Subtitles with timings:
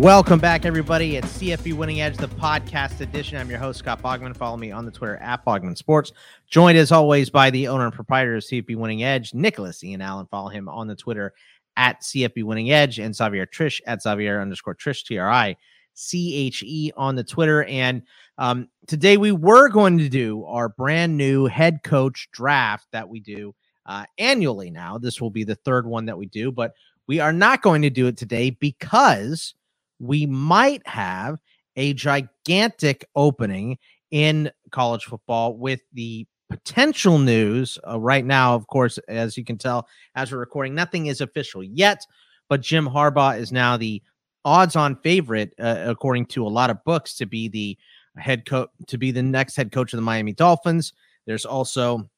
[0.00, 1.16] Welcome back, everybody.
[1.16, 3.36] It's CFB Winning Edge, the podcast edition.
[3.36, 4.34] I'm your host, Scott Bogman.
[4.34, 6.12] Follow me on the Twitter at Bogman Sports.
[6.48, 10.26] Joined as always by the owner and proprietor of CFB Winning Edge, Nicholas Ian Allen.
[10.30, 11.34] Follow him on the Twitter
[11.76, 15.54] at CFB Winning Edge and Xavier Triche at Xavier underscore Triche, T R I
[15.92, 17.64] C H E on the Twitter.
[17.64, 18.00] And
[18.38, 23.20] um, today we were going to do our brand new head coach draft that we
[23.20, 24.96] do uh, annually now.
[24.96, 26.72] This will be the third one that we do, but
[27.06, 29.52] we are not going to do it today because
[30.00, 31.38] we might have
[31.76, 33.78] a gigantic opening
[34.10, 38.54] in college football with the potential news uh, right now.
[38.56, 42.04] Of course, as you can tell, as we're recording, nothing is official yet,
[42.48, 44.02] but Jim Harbaugh is now the
[44.44, 47.78] odds on favorite, uh, according to a lot of books, to be the
[48.16, 50.92] head coach, to be the next head coach of the Miami Dolphins.
[51.26, 52.10] There's also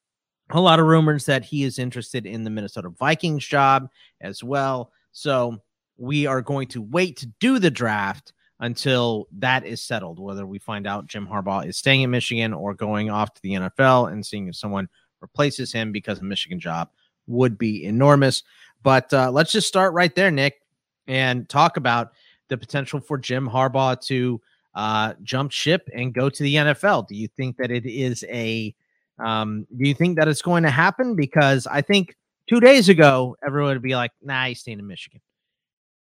[0.50, 3.88] a lot of rumors that he is interested in the Minnesota Vikings job
[4.20, 4.92] as well.
[5.12, 5.58] So
[6.02, 10.58] we are going to wait to do the draft until that is settled, whether we
[10.58, 14.26] find out Jim Harbaugh is staying in Michigan or going off to the NFL and
[14.26, 14.88] seeing if someone
[15.20, 16.90] replaces him because a Michigan job
[17.28, 18.42] would be enormous.
[18.82, 20.62] But uh, let's just start right there, Nick,
[21.06, 22.14] and talk about
[22.48, 24.40] the potential for Jim Harbaugh to
[24.74, 27.06] uh, jump ship and go to the NFL.
[27.06, 28.74] Do you think that it is a
[29.20, 31.14] um, do you think that it's going to happen?
[31.14, 32.16] Because I think
[32.48, 35.20] two days ago, everyone would be like, nah, he's staying in Michigan.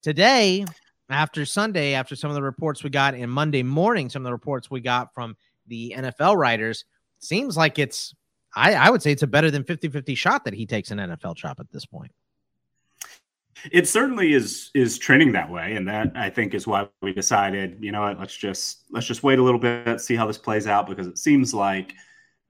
[0.06, 0.64] Today,
[1.10, 4.34] after Sunday, after some of the reports we got in Monday morning, some of the
[4.34, 6.86] reports we got from the NFL writers,
[7.18, 8.14] seems like it's,
[8.56, 11.00] I, I would say it's a better than 50 50 shot that he takes an
[11.00, 12.12] NFL job at this point.
[13.72, 17.78] It certainly is is trending that way, and that I think is why we decided,
[17.80, 20.68] you know what, let's just let's just wait a little bit, see how this plays
[20.68, 21.96] out, because it seems like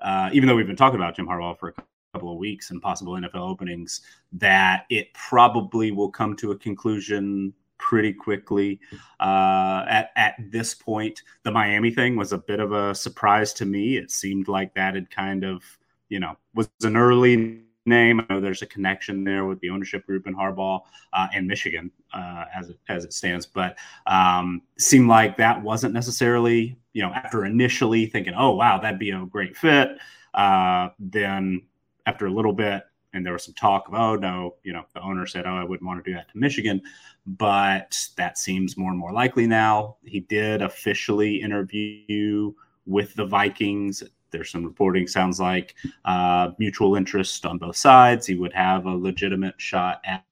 [0.01, 1.73] uh, even though we've been talking about Jim Harbaugh for a
[2.15, 7.53] couple of weeks and possible NFL openings, that it probably will come to a conclusion
[7.77, 8.79] pretty quickly.
[9.19, 13.65] Uh, at at this point, the Miami thing was a bit of a surprise to
[13.65, 13.97] me.
[13.97, 15.61] It seemed like that had kind of
[16.07, 18.21] you know was an early name.
[18.21, 21.91] I know there's a connection there with the ownership group in Harbaugh uh, and Michigan
[22.13, 23.77] uh, as it, as it stands, but
[24.07, 29.11] um, seemed like that wasn't necessarily you know after initially thinking, oh wow, that'd be
[29.11, 29.89] a great fit.
[30.33, 31.61] Uh, then
[32.05, 32.83] after a little bit,
[33.13, 35.63] and there was some talk of, oh no, you know, the owner said, oh, I
[35.63, 36.81] wouldn't want to do that to Michigan,
[37.25, 39.97] but that seems more and more likely now.
[40.03, 42.53] He did officially interview
[42.85, 44.03] with the Vikings
[44.35, 48.27] there's some reporting sounds like uh, mutual interest on both sides.
[48.27, 50.25] He would have a legitimate shot at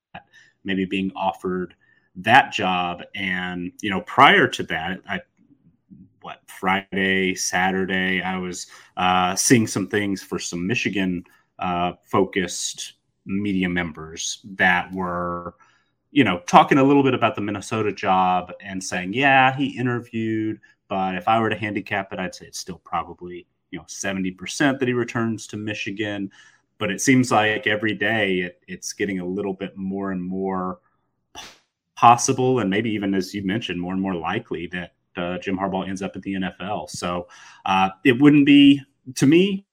[0.66, 1.74] maybe being offered
[2.18, 3.02] that job.
[3.16, 5.22] And you know, prior to that, I
[6.22, 8.68] what Friday, Saturday, I was
[8.98, 11.24] uh, seeing some things for some Michigan
[11.64, 12.94] uh, focused
[13.26, 15.56] media members that were
[16.14, 20.60] you know, talking a little bit about the Minnesota job and saying, yeah, he interviewed,
[20.88, 24.78] but if I were to handicap it, I'd say it's still probably you know 70%
[24.78, 26.30] that he returns to Michigan.
[26.78, 30.80] But it seems like every day it, it's getting a little bit more and more
[31.96, 35.88] possible, and maybe even as you mentioned, more and more likely that uh, Jim Harbaugh
[35.90, 36.92] ends up at the NFL.
[36.92, 37.28] So
[37.66, 38.82] uh, it wouldn't be
[39.16, 39.66] to me.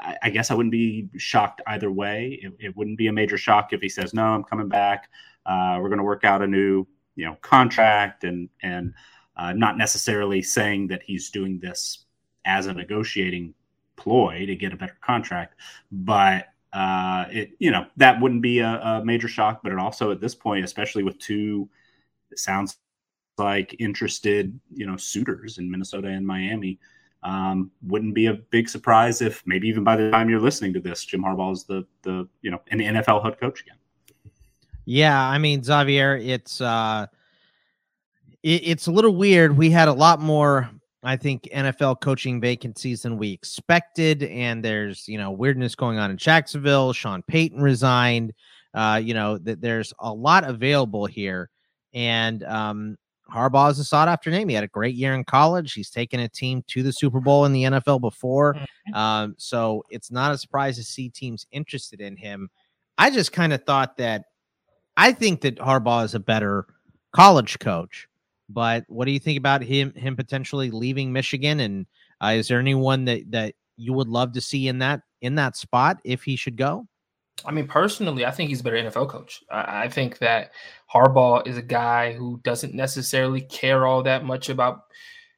[0.00, 2.38] I, I guess I wouldn't be shocked either way.
[2.42, 5.08] It, it, wouldn't be a major shock if he says, "No, I'm coming back.
[5.46, 6.86] Uh, we're going to work out a new,
[7.16, 8.94] you know, contract," and and
[9.36, 12.04] uh, not necessarily saying that he's doing this
[12.44, 13.54] as a negotiating
[13.96, 15.54] ploy to get a better contract.
[15.92, 19.60] But uh, it you know that wouldn't be a, a, major shock.
[19.62, 21.68] But it also at this point, especially with two,
[22.34, 22.78] sounds
[23.36, 26.78] like interested you know suitors in Minnesota and Miami.
[27.22, 30.80] Um, wouldn't be a big surprise if maybe even by the time you're listening to
[30.80, 33.76] this, Jim Harbaugh is the the you know an NFL head coach again.
[34.84, 37.06] Yeah, I mean Xavier, it's uh,
[38.42, 39.56] it, it's a little weird.
[39.56, 40.70] We had a lot more
[41.02, 46.10] I think NFL coaching vacancies than we expected, and there's you know weirdness going on
[46.10, 46.92] in Jacksonville.
[46.92, 48.32] Sean Payton resigned.
[48.74, 51.50] Uh, you know that there's a lot available here,
[51.94, 52.96] and um,
[53.30, 54.48] Harbaugh is a sought after name.
[54.48, 55.72] He had a great year in college.
[55.72, 58.94] He's taken a team to the Super Bowl in the NFL before, mm-hmm.
[58.94, 62.48] um, so it's not a surprise to see teams interested in him.
[62.96, 64.24] I just kind of thought that
[64.96, 66.66] I think that Harbaugh is a better
[67.12, 68.08] college coach
[68.48, 71.60] but what do you think about him him potentially leaving Michigan?
[71.60, 71.86] And
[72.22, 75.56] uh, is there anyone that that you would love to see in that in that
[75.56, 76.86] spot if he should go?
[77.44, 79.42] I mean, personally, I think he's a better NFL coach.
[79.50, 80.52] I, think that
[80.92, 84.80] Harbaugh is a guy who doesn't necessarily care all that much about.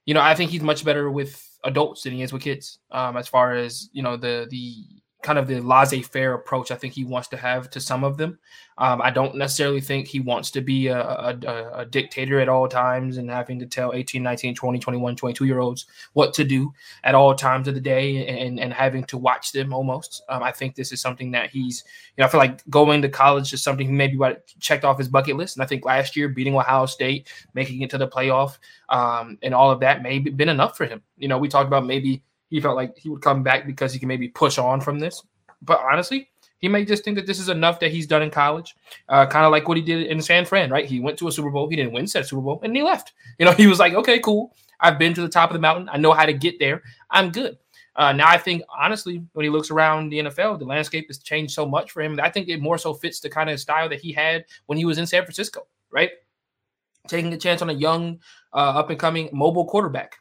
[0.07, 2.79] You know, I think he's much better with adults than he is with kids.
[2.91, 6.95] Um, as far as you know, the the kind of the laissez-faire approach I think
[6.95, 8.39] he wants to have to some of them.
[8.79, 12.67] Um, I don't necessarily think he wants to be a, a, a, dictator at all
[12.67, 15.85] times and having to tell 18, 19, 20, 21, 22 year olds
[16.15, 16.73] what to do
[17.05, 20.23] at all times of the day and, and having to watch them almost.
[20.31, 21.85] Um, I think this is something that he's,
[22.17, 24.19] you know, I feel like going to college is something he maybe
[24.61, 25.57] checked off his bucket list.
[25.57, 28.57] And I think last year beating Ohio State, making it to the playoff,
[28.89, 31.03] um, and all of that may have been enough for him.
[31.19, 33.99] You know, we talked about maybe he felt like he would come back because he
[33.99, 35.23] can maybe push on from this.
[35.63, 38.77] But honestly, he may just think that this is enough that he's done in college,
[39.09, 40.85] uh, kind of like what he did in San Fran, right?
[40.85, 43.13] He went to a Super Bowl, he didn't win said Super Bowl, and he left.
[43.39, 44.55] You know, he was like, okay, cool.
[44.81, 45.89] I've been to the top of the mountain.
[45.91, 46.83] I know how to get there.
[47.11, 47.57] I'm good.
[47.97, 51.53] Uh, now I think honestly, when he looks around the NFL, the landscape has changed
[51.53, 52.19] so much for him.
[52.23, 54.85] I think it more so fits the kind of style that he had when he
[54.85, 56.11] was in San Francisco, right?
[57.09, 58.21] Taking a chance on a young,
[58.53, 60.20] uh, up and coming mobile quarterback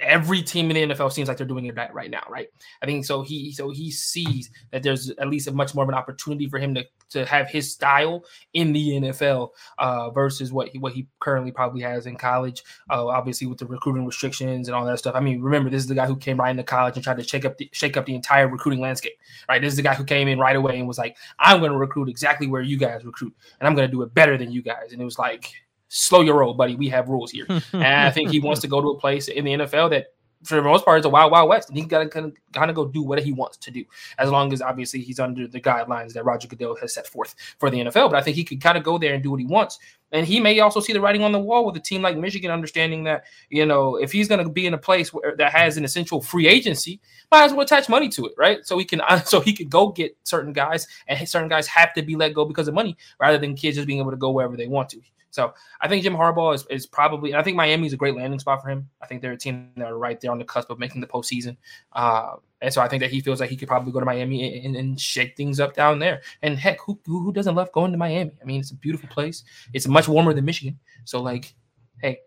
[0.00, 2.48] every team in the NFL seems like they're doing it right now, right?
[2.82, 3.22] I think so.
[3.22, 6.58] He so he sees that there's at least a much more of an opportunity for
[6.58, 11.06] him to to have his style in the NFL uh, versus what he what he
[11.20, 12.62] currently probably has in college.
[12.90, 15.14] Uh, obviously, with the recruiting restrictions and all that stuff.
[15.14, 17.24] I mean, remember this is the guy who came right into college and tried to
[17.24, 19.14] shake up the shake up the entire recruiting landscape.
[19.48, 21.72] Right, this is the guy who came in right away and was like, "I'm going
[21.72, 24.50] to recruit exactly where you guys recruit, and I'm going to do it better than
[24.50, 25.52] you guys." And it was like
[25.88, 26.76] slow your roll, buddy.
[26.76, 27.46] We have rules here.
[27.72, 30.06] and I think he wants to go to a place in the NFL that,
[30.44, 31.68] for the most part, is a wild, wild west.
[31.68, 33.84] And he's got to kind of, kind of go do what he wants to do,
[34.18, 37.70] as long as obviously he's under the guidelines that Roger Goodell has set forth for
[37.70, 38.10] the NFL.
[38.10, 39.78] But I think he could kind of go there and do what he wants.
[40.12, 42.50] And he may also see the writing on the wall with a team like Michigan,
[42.50, 45.76] understanding that, you know, if he's going to be in a place where that has
[45.76, 47.00] an essential free agency,
[47.32, 48.64] might as well attach money to it, right?
[48.64, 52.02] So he can, so he could go get certain guys, and certain guys have to
[52.02, 54.56] be let go because of money, rather than kids just being able to go wherever
[54.56, 55.00] they want to.
[55.36, 55.52] So
[55.82, 58.62] I think Jim Harbaugh is, is probably, I think Miami is a great landing spot
[58.62, 58.88] for him.
[59.02, 61.06] I think they're a team that are right there on the cusp of making the
[61.06, 61.58] postseason.
[61.92, 64.64] Uh, and so I think that he feels like he could probably go to Miami
[64.64, 66.22] and, and shake things up down there.
[66.40, 68.32] And heck, who, who doesn't love going to Miami?
[68.40, 69.44] I mean, it's a beautiful place.
[69.74, 70.78] It's much warmer than Michigan.
[71.04, 71.54] So like,
[72.00, 72.20] hey,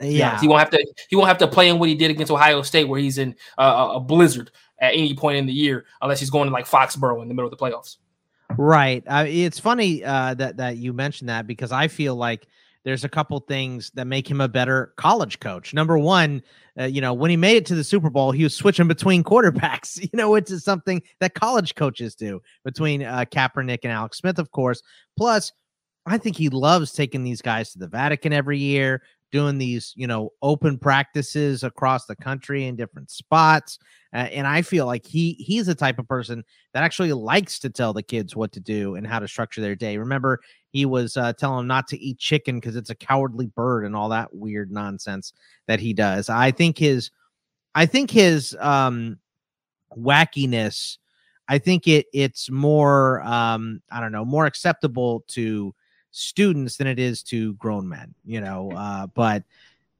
[0.00, 0.84] yeah, he won't have to.
[1.08, 3.36] He won't have to play in what he did against Ohio State, where he's in
[3.56, 4.50] uh, a blizzard
[4.80, 7.50] at any point in the year, unless he's going to like Foxborough in the middle
[7.50, 7.96] of the playoffs.
[8.56, 9.04] Right.
[9.06, 12.46] Uh, it's funny uh, that that you mentioned that because I feel like
[12.84, 15.74] there's a couple things that make him a better college coach.
[15.74, 16.42] Number one,
[16.80, 19.22] uh, you know, when he made it to the Super Bowl, he was switching between
[19.24, 20.00] quarterbacks.
[20.00, 24.38] You know, which is something that college coaches do between uh, Kaepernick and Alex Smith,
[24.38, 24.82] of course.
[25.16, 25.52] Plus,
[26.06, 30.06] I think he loves taking these guys to the Vatican every year, doing these, you
[30.06, 33.78] know, open practices across the country in different spots.
[34.14, 37.70] Uh, and I feel like he he's the type of person that actually likes to
[37.70, 39.98] tell the kids what to do and how to structure their day.
[39.98, 40.40] Remember,
[40.70, 43.94] he was uh, telling them not to eat chicken because it's a cowardly bird and
[43.94, 45.32] all that weird nonsense
[45.66, 46.30] that he does.
[46.30, 47.10] I think his,
[47.74, 49.18] I think his um,
[49.96, 50.98] wackiness.
[51.50, 55.74] I think it it's more um, I don't know more acceptable to
[56.10, 58.70] students than it is to grown men, you know.
[58.78, 59.44] Uh, but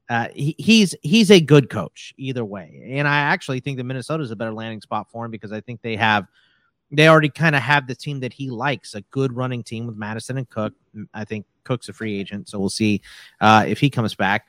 [0.08, 4.22] uh, he, he's he's a good coach either way, and I actually think that Minnesota
[4.22, 6.26] is a better landing spot for him because I think they have
[6.90, 9.96] they already kind of have the team that he likes a good running team with
[9.96, 10.72] Mattison and Cook.
[11.12, 13.02] I think Cook's a free agent, so we'll see
[13.40, 14.46] uh, if he comes back.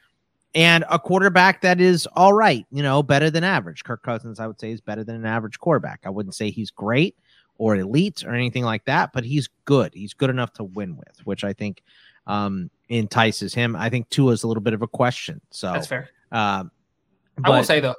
[0.56, 3.84] And a quarterback that is all right, you know, better than average.
[3.84, 6.00] Kirk Cousins, I would say, is better than an average quarterback.
[6.06, 7.16] I wouldn't say he's great,
[7.60, 9.94] or elite or anything like that, but he's good.
[9.94, 11.84] He's good enough to win with, which I think
[12.28, 13.76] um, entices him.
[13.76, 15.42] I think Tua is a little bit of a question.
[15.52, 16.10] So that's fair.
[16.32, 16.66] Uh,
[17.44, 17.96] I will say though.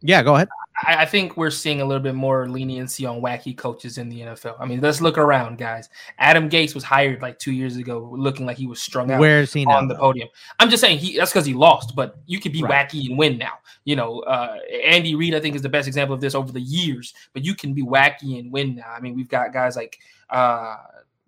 [0.00, 0.48] Yeah, go ahead.
[0.84, 4.20] I, I, think we're seeing a little bit more leniency on wacky coaches in the
[4.20, 4.54] NFL.
[4.60, 5.88] I mean, let's look around, guys.
[6.18, 9.18] Adam Gase was hired like two years ago, looking like he was strung out.
[9.18, 10.28] Where is he on now, the podium?
[10.60, 12.88] I'm just saying he that's because he lost, but you could be right.
[12.88, 13.54] wacky and win now.
[13.84, 16.60] You know, uh, Andy Reid, I think, is the best example of this over the
[16.60, 17.12] years.
[17.32, 18.92] But you can be wacky and win now.
[18.96, 19.98] I mean, we've got guys like
[20.30, 20.76] uh,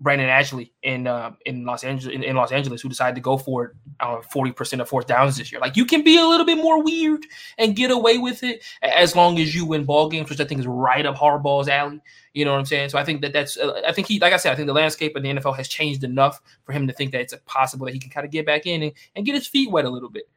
[0.00, 3.36] Brandon Staley in uh, in Los Angeles in, in, Los Angeles who decided to go
[3.36, 5.60] for uh, forty percent of fourth downs this year.
[5.60, 7.26] Like you can be a little bit more weird
[7.58, 10.60] and get away with it as long as you win ball games, which I think
[10.60, 12.00] is right up Harbaugh's alley.
[12.32, 12.88] You know what I'm saying?
[12.88, 14.72] So I think that that's uh, I think he like I said I think the
[14.72, 17.92] landscape of the NFL has changed enough for him to think that it's possible that
[17.92, 20.10] he can kind of get back in and, and get his feet wet a little
[20.10, 20.28] bit.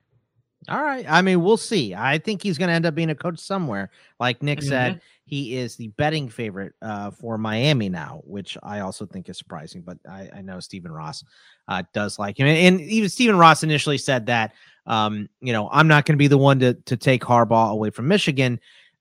[0.70, 1.06] All right.
[1.10, 1.94] I mean, we'll see.
[1.94, 3.92] I think he's going to end up being a coach somewhere.
[4.20, 4.70] Like Nick mm-hmm.
[4.70, 9.38] said, he is the betting favorite uh, for Miami now, which I also think is
[9.38, 9.82] surprising.
[9.82, 11.24] But I, I know Stephen Ross
[11.68, 14.54] uh, does like him, and, even Stephen Ross initially said that,
[14.86, 17.90] um, you know, I'm not going to be the one to to take Harbaugh away
[17.90, 18.60] from Michigan.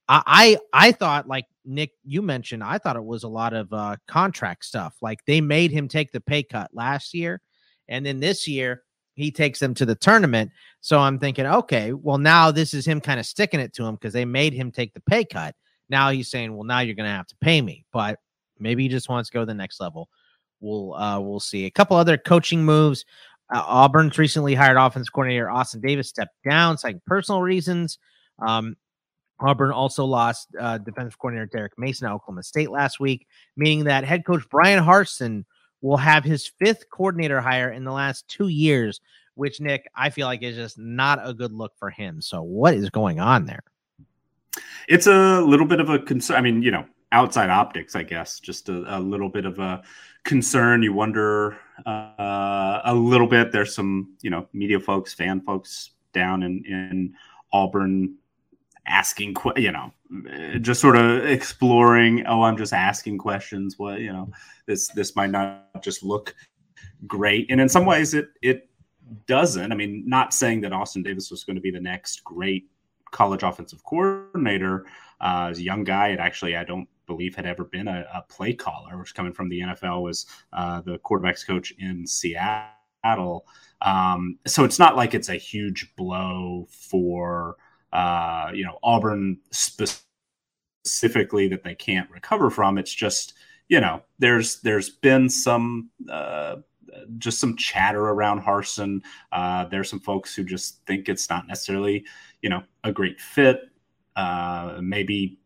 [0.09, 0.23] I,
[0.73, 3.97] I I thought like Nick, you mentioned, I thought it was a lot of uh,
[4.07, 4.95] contract stuff.
[5.03, 7.41] Like they made him take the pay cut last year,
[7.89, 10.51] and then this year he takes them to the tournament.
[10.81, 13.95] So I'm thinking, okay, well now this is him kind of sticking it to him
[13.95, 15.55] because they made him take the pay cut.
[15.89, 18.19] Now he's saying, well, now you're going to have to pay me, but
[18.59, 20.09] maybe he just wants to go to the next level.
[20.61, 21.67] We'll uh, we'll see.
[21.67, 23.05] A couple other coaching moves.
[23.53, 27.99] Uh, Auburn's recently hired offense coordinator Austin Davis stepped down, citing personal reasons.
[28.39, 28.77] Um,
[29.41, 33.27] Auburn also lost uh, defensive coordinator Derek Mason at Oklahoma State last week,
[33.57, 35.45] meaning that head coach Brian Harsin
[35.83, 39.01] will have his fifth coordinator hire in the last two years,
[39.35, 42.23] which Nick, I feel like is just not a good look for him.
[42.23, 43.63] So, what is going on there?
[44.89, 46.37] It's a little bit of a concern.
[46.37, 49.83] I mean, you know, outside optics, I guess, just a, a little bit of a
[50.25, 50.83] concern.
[50.83, 53.53] You wonder uh, a little bit.
[53.53, 57.15] There's some, you know, media folks, fan folks down in in
[57.53, 58.17] Auburn
[58.87, 59.93] asking, you know,
[60.61, 62.25] just sort of exploring.
[62.27, 63.79] Oh, I'm just asking questions.
[63.79, 64.31] What you know,
[64.67, 66.35] this this might not just look
[67.07, 68.69] great, and in some ways, it it
[69.27, 69.73] doesn't.
[69.73, 72.69] I mean, not saying that Austin Davis was going to be the next great
[73.11, 74.87] college offensive coordinator.
[75.21, 78.23] Uh, as a young guy, it actually I don't believe had ever been a, a
[78.23, 83.47] play caller, which coming from the NFL was uh, the quarterbacks coach in Seattle.
[83.83, 87.57] Um, so it's not like it's a huge blow for
[87.93, 92.79] uh, you know Auburn specifically that they can't recover from.
[92.79, 93.35] It's just
[93.69, 96.57] you know there's there's been some uh,
[97.19, 99.01] just some chatter around Harsin.
[99.31, 102.05] Uh, there's some folks who just think it's not necessarily
[102.43, 103.71] you know a great fit.
[104.17, 105.39] Uh, maybe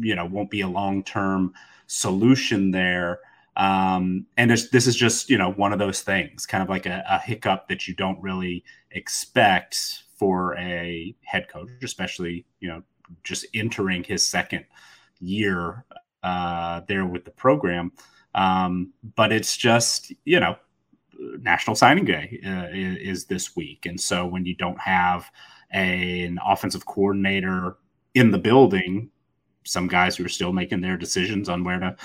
[0.00, 1.52] you know won't be a long term
[1.86, 3.20] solution there.
[3.54, 7.04] Um, and this is just you know one of those things, kind of like a,
[7.08, 12.80] a hiccup that you don't really expect for a head coach, especially you know
[13.24, 14.64] just entering his second
[15.18, 15.84] year
[16.22, 17.90] uh, there with the program.
[18.36, 20.54] Um, but it's just you know
[21.40, 25.28] National Signing Day uh, is, is, this week, and so when you don't have
[25.74, 27.78] a, an offensive coordinator
[28.14, 29.10] in the building,
[29.64, 31.96] some guys who are still making their decisions on where to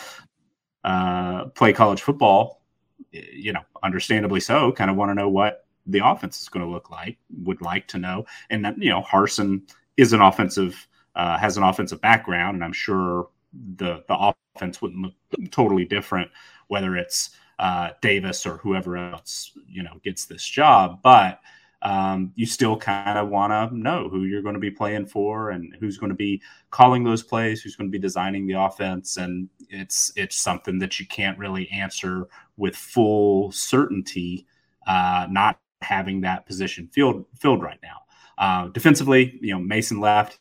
[0.86, 2.64] uh, play college football,
[3.12, 6.72] you know, understandably so, kind of want to know what the offense is going to
[6.72, 8.26] look like, would like to know.
[8.50, 9.62] And that, you know, Harsin
[9.96, 13.30] is an offensive, uh, has an offensive background, and I'm sure
[13.76, 16.30] the the offense wouldn't look totally different
[16.68, 21.00] whether it's uh, Davis or whoever else, you know, gets this job.
[21.02, 21.40] But
[21.82, 25.52] um, you still kind of want to know who you're going to be playing for
[25.52, 26.42] and who's going to be
[26.72, 31.00] calling those plays, who's going to be designing the offense, and it's it's something that
[31.00, 32.28] you can't really answer
[32.58, 34.46] with full certainty.
[34.88, 38.02] Uh, not having that position filled filled right now.
[38.38, 40.40] Uh, defensively, you know, Mason left.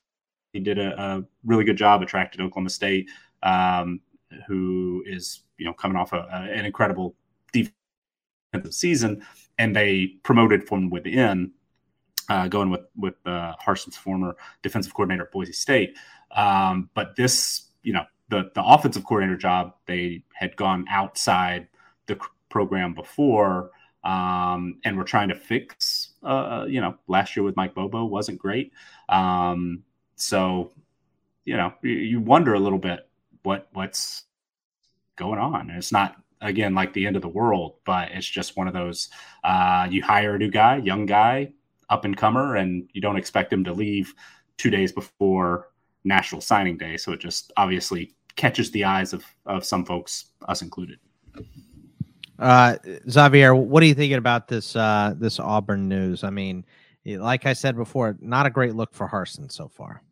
[0.53, 3.11] He did a, a really good job, attracted Oklahoma State,
[3.43, 4.01] um,
[4.47, 7.15] who is you know coming off a, a, an incredible
[7.53, 9.23] defensive season,
[9.59, 11.53] and they promoted from within,
[12.29, 15.97] uh, going with with uh, Harsin's former defensive coordinator at Boise State.
[16.33, 21.69] Um, but this, you know, the the offensive coordinator job, they had gone outside
[22.07, 23.71] the program before
[24.07, 26.13] um, and we're trying to fix.
[26.23, 28.73] Uh, you know, last year with Mike Bobo wasn't great.
[29.09, 29.83] Um,
[30.15, 30.73] so,
[31.45, 33.09] you know, you, you wonder a little bit
[33.43, 34.23] what what's
[35.17, 35.71] going on.
[35.71, 38.75] And it's not again like the end of the world, but it's just one of
[38.75, 39.09] those.
[39.43, 41.53] Uh, you hire a new guy, young guy,
[41.91, 44.15] up and comer, and you don't expect him to leave
[44.57, 45.71] two days before
[46.05, 46.97] National Signing Day.
[46.97, 51.01] So it just obviously catches the eyes of of some folks, us included.
[52.39, 52.77] Uh,
[53.09, 56.25] Xavier, what are you thinking about this uh, this Auburn news?
[56.25, 56.65] I mean,
[57.05, 60.03] like I said before, not a great look for Harsin so far.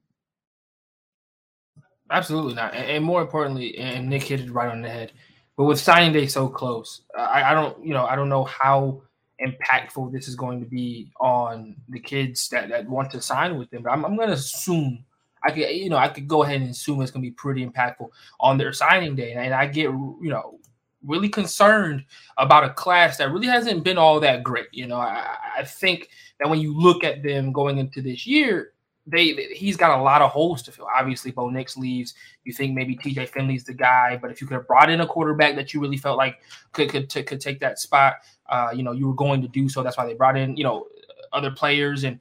[2.10, 5.12] Absolutely not, and more importantly, and Nick hit it right on the head.
[5.56, 9.02] But with signing day so close, I, I don't, you know, I don't know how
[9.44, 13.70] impactful this is going to be on the kids that, that want to sign with
[13.70, 13.82] them.
[13.82, 15.04] But I'm, I'm going to assume
[15.44, 17.64] I could, you know, I could go ahead and assume it's going to be pretty
[17.64, 18.08] impactful
[18.40, 19.32] on their signing day.
[19.32, 20.58] And I get, you know,
[21.06, 22.04] really concerned
[22.38, 24.68] about a class that really hasn't been all that great.
[24.72, 26.08] You know, I, I think
[26.40, 28.72] that when you look at them going into this year,
[29.06, 30.88] they, he's got a lot of holes to fill.
[30.96, 32.14] Obviously, Bo Nix leaves.
[32.44, 35.06] You think maybe TJ Finley's the guy, but if you could have brought in a
[35.06, 36.38] quarterback that you really felt like
[36.72, 38.14] could could, t- could take that spot,
[38.48, 39.82] uh, you know, you were going to do so.
[39.82, 40.86] That's why they brought in you know
[41.34, 42.18] other players, and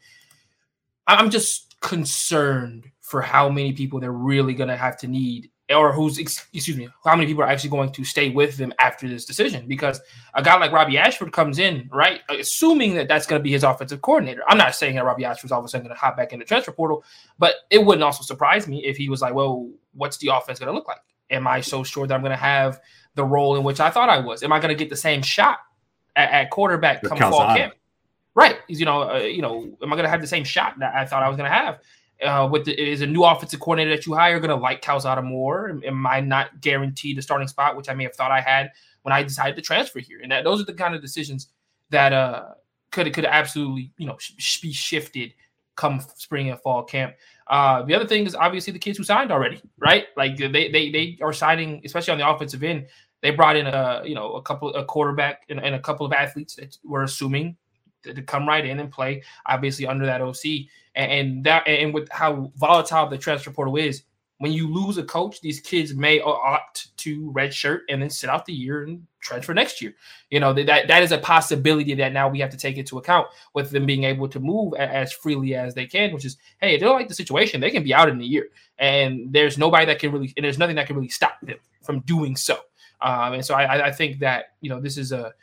[1.08, 5.92] I'm just concerned for how many people they're really going to have to need or
[5.92, 9.26] who's excuse me, how many people are actually going to stay with them after this
[9.26, 9.68] decision?
[9.68, 10.00] Because
[10.34, 13.64] a guy like Robby Ashford comes in, right, assuming that that's going to be his
[13.64, 14.42] offensive coordinator.
[14.48, 16.40] I'm not saying that Robby Ashford's all of a sudden going to hop back in
[16.40, 17.04] the transfer portal,
[17.40, 20.68] but it wouldn't also surprise me if he was like, "Well, what's the offense going
[20.68, 21.02] to look like?
[21.30, 22.80] Am I so sure that I'm going to have
[23.16, 24.44] the role in which I thought I was?
[24.44, 25.60] Am I going to get the same shot
[26.16, 27.74] at, at quarterback come fall camp?"
[28.36, 30.96] Right, you know, uh, you know, am I going to have the same shot that
[30.96, 31.80] I thought I was going to have?
[32.24, 35.22] Uh, with the, is a new offensive coordinator that you hire going to like Calzada
[35.22, 35.80] more?
[35.86, 38.72] Am I not guaranteed the starting spot, which I may have thought I had
[39.04, 40.20] when I decided to transfer here?
[40.22, 41.50] And that those are the kind of decisions
[41.90, 42.50] that uh,
[42.92, 45.34] could could absolutely you know sh- be shifted
[45.76, 47.16] come spring and fall camp.
[47.48, 50.06] Uh, the other thing is obviously the kids who signed already, right?
[50.16, 52.88] Like they they they are signing, especially on the offensive end.
[53.22, 56.14] They brought in a you know a couple a quarterback and, and a couple of
[56.14, 57.58] athletes that we're assuming
[58.04, 62.10] to, come right in and play, obviously under that OC, and, and that and with
[62.12, 64.04] how volatile the transfer portal is,
[64.40, 68.46] when you lose a coach, these kids may opt to redshirt and then sit out
[68.46, 69.94] the year and transfer next year.
[70.32, 73.28] You know that that is a possibility that now we have to take into account
[73.54, 76.14] with them being able to move as freely as they can.
[76.14, 78.48] Which is, hey, they don't like the situation, they can be out in a year,
[78.78, 82.02] and there's nobody that can really, and there's nothing that can really stop them from
[82.02, 82.58] doing so.
[83.02, 85.34] Um, and so I, I think that you know this is a,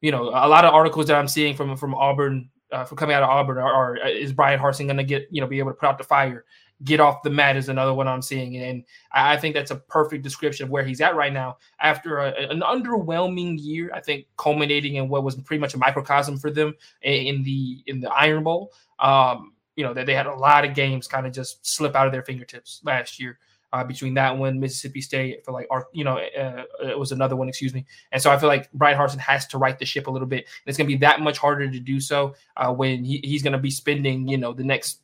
[0.00, 3.14] you know, a lot of articles that I'm seeing from from Auburn, uh, from coming
[3.14, 5.70] out of Auburn, or, are is Brian Harsin going to get you know be able
[5.70, 6.44] to put out the fire?
[6.84, 8.56] get off the mat is another one I'm seeing.
[8.56, 12.32] And I think that's a perfect description of where he's at right now after a,
[12.50, 16.74] an underwhelming year, I think culminating in what was pretty much a microcosm for them
[17.02, 18.72] in the in the Iron Bowl.
[19.00, 22.06] Um, you know, that they had a lot of games kind of just slip out
[22.06, 23.38] of their fingertips last year.
[23.70, 27.36] Uh, between that one, Mississippi State, for like, our, you know, uh, it was another
[27.36, 27.84] one, excuse me.
[28.12, 30.38] And so I feel like Brian Harsin has to right the ship a little bit.
[30.38, 33.42] And it's going to be that much harder to do so uh, when he, he's
[33.42, 35.00] going to be spending, you know, the next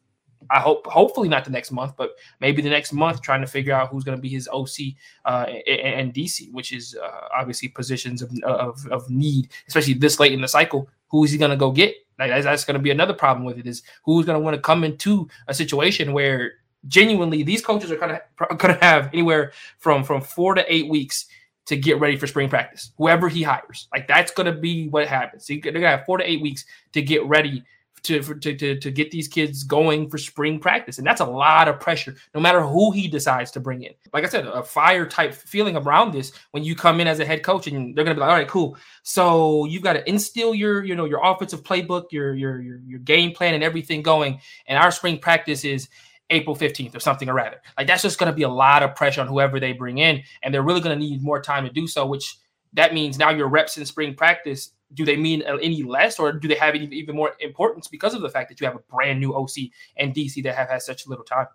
[0.50, 3.74] I hope, hopefully not the next month, but maybe the next month, trying to figure
[3.74, 4.94] out who's going to be his OC
[5.24, 10.32] uh, and, DC, which is uh, obviously positions of, of, of need, especially this late
[10.32, 10.88] in the cycle.
[11.08, 11.94] Who is he going to go get?
[12.18, 13.66] Like, that's, that's going to be another problem with it.
[13.66, 16.54] Is who's going to want to come into a situation where
[16.86, 20.88] genuinely these coaches are kind of going to have anywhere from from four to eight
[20.88, 21.26] weeks
[21.66, 22.92] to get ready for spring practice.
[22.98, 25.46] Whoever he hires, like that's going to be what happens.
[25.46, 27.64] They're going to have four to eight weeks to get ready
[28.04, 30.98] to, to, to, to get these kids going for spring practice.
[30.98, 33.92] And that's a lot of pressure, no matter who he decides to bring in.
[34.12, 37.24] Like I said, a fire type feeling around this when you come in as a
[37.24, 38.76] head coach and they're gonna be like, all right, cool.
[39.02, 42.98] So you've got to instill your, you know, your offensive playbook, your your your, your
[43.00, 44.38] game plan and everything going.
[44.66, 45.88] And our spring practice is
[46.34, 47.60] April 15th or something or rather.
[47.78, 50.22] Like that's just going to be a lot of pressure on whoever they bring in.
[50.42, 52.36] And they're really going to need more time to do so, which
[52.74, 56.48] that means now your reps in spring practice do they mean any less or do
[56.48, 59.20] they have any, even more importance because of the fact that you have a brand
[59.20, 61.46] new OC and DC that have had such little time?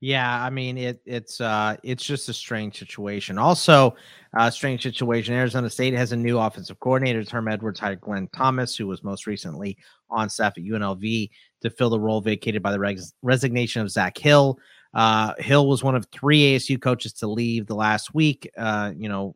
[0.00, 1.00] Yeah, I mean it.
[1.06, 3.38] It's uh, it's just a strange situation.
[3.38, 3.96] Also,
[4.36, 5.32] uh, strange situation.
[5.32, 7.24] Arizona State has a new offensive coordinator.
[7.30, 9.78] Herm Edwards hired Glenn Thomas, who was most recently
[10.10, 11.30] on staff at UNLV,
[11.64, 14.58] to fill the role vacated by the res- resignation of Zach Hill.
[14.92, 18.48] Uh, Hill was one of three ASU coaches to leave the last week.
[18.56, 19.34] Uh, you know,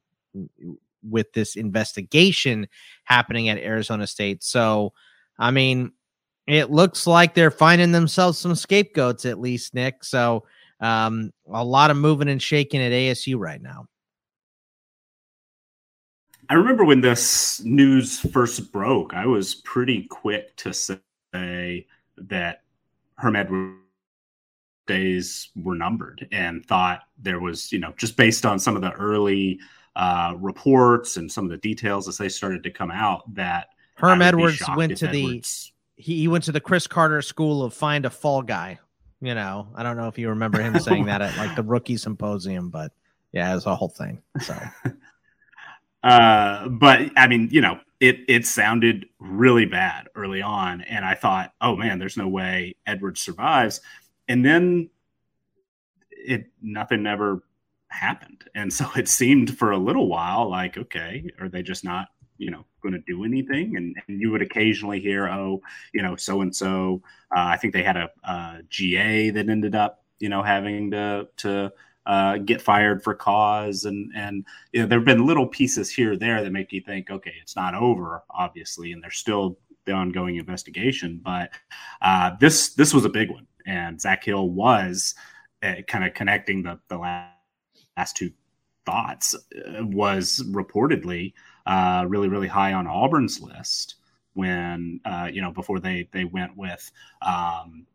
[1.02, 2.68] with this investigation
[3.04, 4.42] happening at Arizona State.
[4.42, 4.92] So,
[5.38, 5.92] I mean,
[6.46, 10.04] it looks like they're finding themselves some scapegoats at least, Nick.
[10.04, 10.44] So,
[10.80, 13.86] um, a lot of moving and shaking at ASU right now.
[16.50, 21.86] I remember when this news first broke, I was pretty quick to say
[22.28, 22.62] that
[23.16, 23.78] Herm Edwards
[24.88, 28.90] days were numbered and thought there was, you know, just based on some of the
[28.92, 29.60] early
[29.94, 34.22] uh, reports and some of the details as they started to come out that Herm
[34.22, 35.72] Edwards went to Edwards...
[35.96, 38.78] the he, he went to the Cris Carter School of Find a Fall Guy.
[39.20, 41.96] You know, I don't know if you remember him saying that at like the rookie
[41.96, 42.92] symposium, but
[43.32, 44.22] yeah, it was a whole thing.
[44.40, 44.56] So,
[46.04, 51.14] uh, but I mean, you know, it it sounded really bad early on, and I
[51.14, 53.80] thought, oh man, there's no way Edwards survives,
[54.28, 54.90] and then
[56.10, 57.42] it nothing ever
[57.88, 58.44] happened.
[58.54, 62.50] And so it seemed for a little while like, okay, are they just not, you
[62.50, 63.76] know, going to do anything?
[63.76, 67.02] And, and, you would occasionally hear, oh, you know, so and so.
[67.30, 71.72] I think they had a, a, GA that ended up, you know, having to to
[72.08, 76.16] uh, get fired for cause, and and you know, there have been little pieces here
[76.16, 80.36] there that make you think, okay, it's not over, obviously, and there's still the ongoing
[80.36, 81.20] investigation.
[81.22, 81.50] But
[82.00, 85.14] uh, this this was a big one, and Zach Hill was
[85.62, 87.34] uh, kind of connecting the the last
[87.96, 88.32] last two
[88.86, 91.34] thoughts uh, was reportedly
[91.66, 93.96] uh, really really high on Auburn's list
[94.32, 96.90] when uh, you know before they they went with
[97.20, 97.86] um,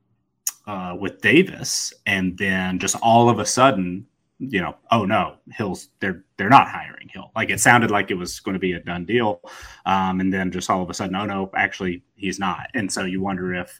[0.65, 4.05] uh, with Davis, and then just all of a sudden,
[4.39, 7.31] you know, oh no, Hill's they're they're not hiring Hill.
[7.35, 9.41] Like it sounded like it was going to be a done deal,
[9.85, 12.67] um, and then just all of a sudden, oh no, actually he's not.
[12.73, 13.79] And so you wonder if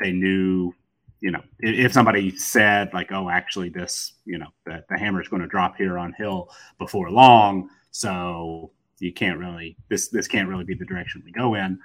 [0.00, 0.72] they knew
[1.20, 5.28] you know, if, somebody said like, "Oh, actually, this, you know, the, the hammer is
[5.28, 10.48] going to drop here on Hill before long," so you can't really this this can't
[10.48, 11.78] really be the direction we go in.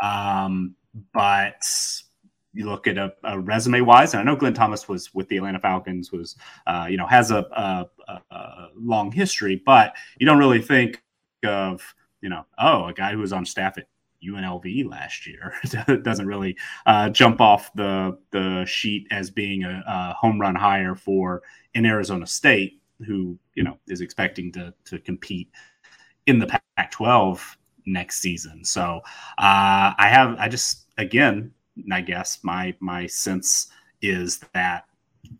[0.00, 0.76] Um,
[1.12, 1.62] but
[2.54, 5.36] you look at a, a resume wise, and I know Glenn Thomas was with the
[5.36, 6.36] Atlanta Falcons, was
[6.66, 7.86] uh, you know has a, a,
[8.30, 11.02] a, long history, but you don't really think
[11.44, 11.82] of
[12.22, 13.86] you know oh a guy who was on staff at
[14.24, 15.54] UNLV last year
[16.02, 20.94] doesn't really uh, jump off the the sheet as being a, a home run hire
[20.94, 21.42] for
[21.74, 25.50] in Arizona State, who you know is expecting to to compete
[26.26, 27.40] in the Pac-12
[27.86, 28.64] next season.
[28.64, 29.00] So
[29.38, 31.52] uh, I have I just again
[31.92, 33.68] I guess my my sense
[34.02, 34.84] is that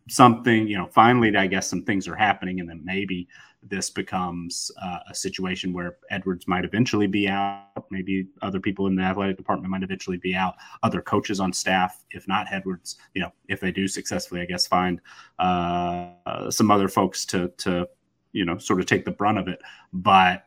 [0.09, 3.29] something you know finally I guess some things are happening and then maybe
[3.69, 7.87] this becomes uh, a situation where Edwards might eventually be out.
[7.91, 10.55] Maybe other people in the athletic department might eventually be out.
[10.83, 14.67] Other coaches on staff, if not Edwards, you know, if they do successfully, I guess
[14.67, 15.01] find
[15.39, 17.89] uh, some other folks to to
[18.33, 19.61] you know sort of take the brunt of it.
[19.93, 20.47] But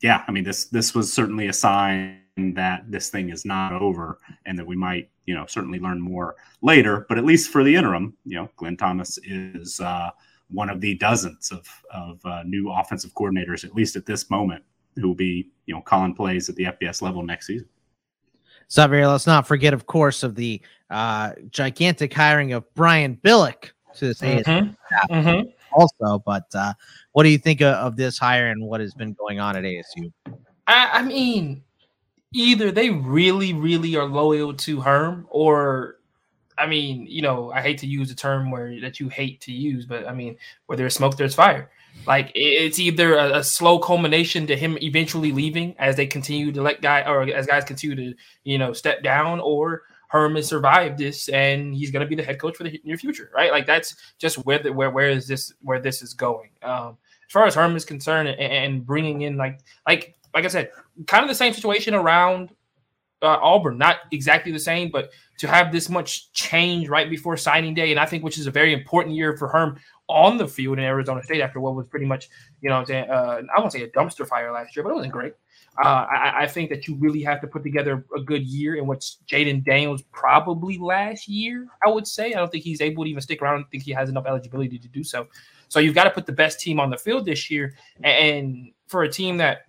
[0.00, 4.18] yeah, I mean this this was certainly a sign that this thing is not over
[4.46, 7.06] and that we might you know certainly learn more later.
[7.08, 9.80] But at least for the interim, you know, Glenn Thomas is.
[9.80, 10.10] Uh,
[10.52, 14.62] one of the dozens of, of uh, new offensive coordinators, at least at this moment,
[14.96, 17.68] who will be, you know, calling plays at the FBS level next season.
[18.70, 24.06] Xavier, let's not forget, of course, of the uh, gigantic hiring of Brian Billick to
[24.06, 25.14] this mm-hmm.
[25.14, 25.48] mm-hmm.
[25.72, 26.22] also.
[26.24, 26.72] But uh,
[27.12, 29.64] what do you think of, of, this hire and what has been going on at
[29.64, 30.12] ASU?
[30.66, 31.62] I, I mean,
[32.32, 35.96] either they really, really are loyal to Herm or
[36.58, 39.52] I mean, you know, I hate to use a term where that you hate to
[39.52, 41.70] use, but I mean, where there's smoke, there's fire.
[42.06, 46.62] Like it's either a, a, slow culmination to him eventually leaving as they continue to
[46.62, 51.28] let guy or as guys continue to you know step down, or Herman survived this
[51.28, 53.50] and he's going to be the head coach for the near future, right?
[53.50, 56.50] Like that's just where the, where where is this where this is going.
[56.62, 60.48] Um, as far as Herman is concerned, and, and bringing in like like like I
[60.48, 60.70] said,
[61.06, 62.50] kind of the same situation around
[63.22, 63.78] uh, Auburn.
[63.78, 68.00] Not exactly the same, but to have this much change right before signing day, and
[68.00, 71.22] I think which is a very important year for Herm on the field in Arizona
[71.22, 72.28] State after what was pretty much,
[72.60, 75.32] you know, uh, I won't say a dumpster fire last year, but it wasn't great.
[75.82, 78.86] Uh, I, I, think that you really have to put together a good year in
[78.86, 81.66] which Jayden Daniels probably last year.
[81.84, 83.54] I would say I don't think he's able to even stick around.
[83.54, 85.28] I don't think he has enough eligibility to do so.
[85.68, 89.04] So you've got to put the best team on the field this year, and for
[89.04, 89.62] a team that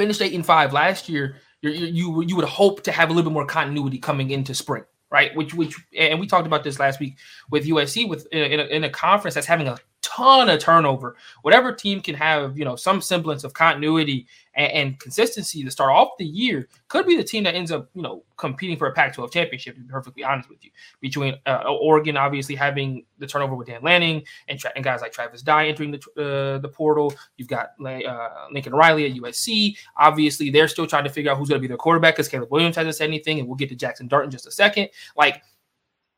[0.00, 3.30] finished eight and five last year, you you you would hope to have a little
[3.30, 5.36] bit more continuity coming into spring, right?
[5.36, 7.18] Which which and we talked about this last week
[7.50, 9.76] with USC with in a, in a conference that's having a
[10.10, 11.16] ton of turnover.
[11.42, 15.92] Whatever team can have, you know, some semblance of continuity and, and, consistency to start
[15.92, 18.92] off the year could be the team that ends up, you know, competing for a
[18.92, 19.76] Pac-12 championship.
[19.76, 20.70] To be perfectly honest with you,
[21.00, 25.12] between uh, Oregon obviously having the turnover with Dan Lanning and, tra- and guys like
[25.12, 29.76] Travis Dye entering the uh, the portal, you've got uh, Lincoln Riley at USC.
[29.96, 32.50] Obviously, they're still trying to figure out who's going to be their quarterback because Caleb
[32.50, 34.88] Williams hasn't said anything, and we'll get to Jackson Dart in just a second.
[35.16, 35.42] Like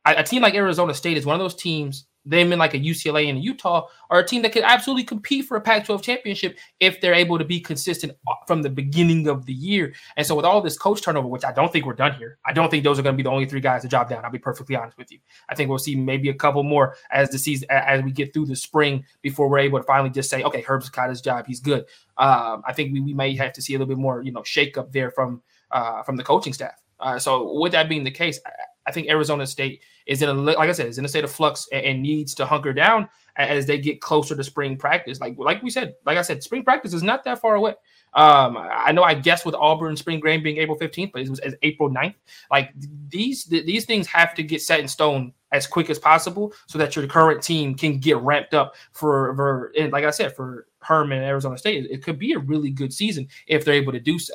[0.07, 2.79] a, a team like Arizona State is one of those teams them in like a
[2.79, 6.59] UCLA and a Utah are a team that could absolutely compete for a Pac-12 championship
[6.81, 8.13] if they're able to be consistent
[8.47, 9.93] from the beginning of the year.
[10.17, 12.53] And so with all this coach turnover, which I don't think we're done here, I
[12.53, 14.25] don't think those are going to be the only three guys to drop down.
[14.25, 15.19] I'll be perfectly honest with you.
[15.49, 18.47] I think we'll see maybe a couple more as the season as we get through
[18.47, 21.61] the spring before we're able to finally just say, okay, Herb's got his job, he's
[21.61, 21.85] good.
[22.19, 24.43] Um, I think we, we may have to see a little bit more, you know,
[24.45, 26.81] shake up there from uh, from the coaching staff.
[27.01, 28.51] Uh, so with that being the case, I,
[28.87, 31.31] I think Arizona State is in a like I said, is in a state of
[31.31, 35.21] flux and, and, needs to hunker down as they get closer to spring practice.
[35.21, 37.75] Like like we said, like I said, spring practice is not that far away.
[38.15, 41.41] Um, I know I guess with Auburn spring game being April 15th, but it was
[41.41, 42.15] as April 9th.
[42.51, 42.71] Like
[43.09, 46.97] these these things have to get set in stone as quick as possible so that
[46.97, 51.19] your current team can get ramped up for, for and like I said, for Herman
[51.19, 51.87] and Arizona State.
[51.91, 54.35] It could be a really good season if they're able to do so.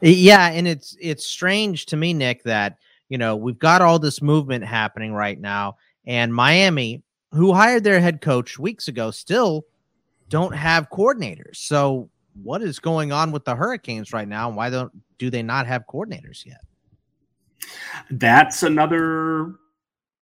[0.00, 4.22] Yeah, and it's it's strange to me, Nick, that you know, we've got all this
[4.22, 9.66] movement happening right now, and Miami, who hired their head coach weeks ago, still
[10.28, 11.56] don't have coordinators.
[11.56, 12.10] So,
[12.42, 15.66] what is going on with the Hurricanes right now, and why don't do they not
[15.66, 16.60] have coordinators yet?
[18.10, 19.54] That's another,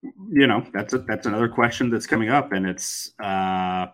[0.02, 3.86] you know, that's a, that's another question that's coming up, and it's uh,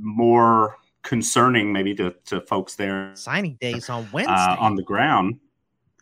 [0.00, 3.12] more concerning maybe to, to folks there.
[3.14, 5.38] Signing days on Wednesday uh, on the ground.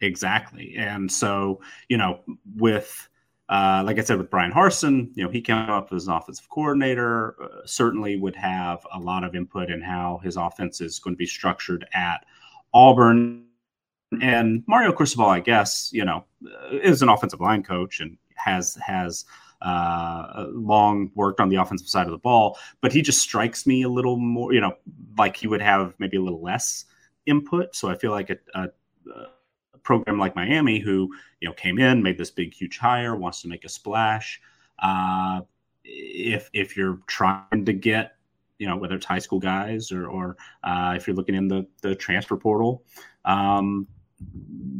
[0.01, 0.77] Exactly.
[0.77, 2.21] And so, you know,
[2.57, 3.09] with
[3.51, 6.49] uh, like I said, with Brian Harsin, you know, he came up as an offensive
[6.49, 11.15] coordinator, uh, certainly would have a lot of input in how his offense is going
[11.15, 12.25] to be structured at
[12.73, 13.45] Auburn.
[14.23, 16.25] And Mario Cristobal, I guess, you know,
[16.71, 19.25] is an offensive line coach and has has
[19.63, 23.83] uh, long worked on the offensive side of the ball, but he just strikes me
[23.83, 24.75] a little more, you know,
[25.19, 26.85] like he would have maybe a little less
[27.27, 27.75] input.
[27.75, 28.69] So I feel like a, a
[29.83, 33.49] program like Miami, who you know came in, made this big, huge hire, wants to
[33.49, 34.40] make a splash.
[34.79, 35.40] Uh,
[35.85, 38.16] if if you're trying to get
[38.59, 41.66] you know whether it's high school guys or or uh, if you're looking in the
[41.83, 42.85] the transfer portal,
[43.25, 43.87] a um,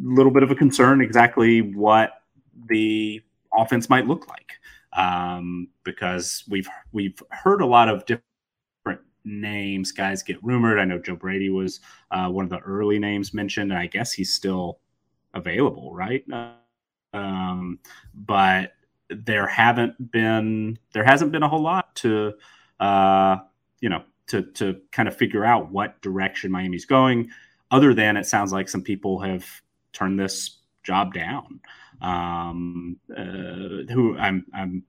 [0.03, 2.23] little bit of a concern exactly what
[2.69, 3.23] the
[3.57, 4.53] offense might look like
[4.93, 9.93] um, because we've we've heard a lot of different names.
[9.93, 10.79] Guys get rumored.
[10.79, 14.13] I know Joe Brady was uh, one of the early names mentioned, and I guess
[14.13, 14.79] he's still
[15.35, 16.25] available, right?
[17.13, 17.79] Um,
[18.15, 18.73] but
[19.09, 22.35] there haven't been there hasn't been a whole lot to
[22.79, 23.37] uh,
[23.81, 27.31] you know to to kind of figure out what direction Miami's going.
[27.71, 29.47] Other than it sounds like some people have
[29.93, 31.61] turned this job down.
[32.01, 34.85] Um, uh, who I'm I'm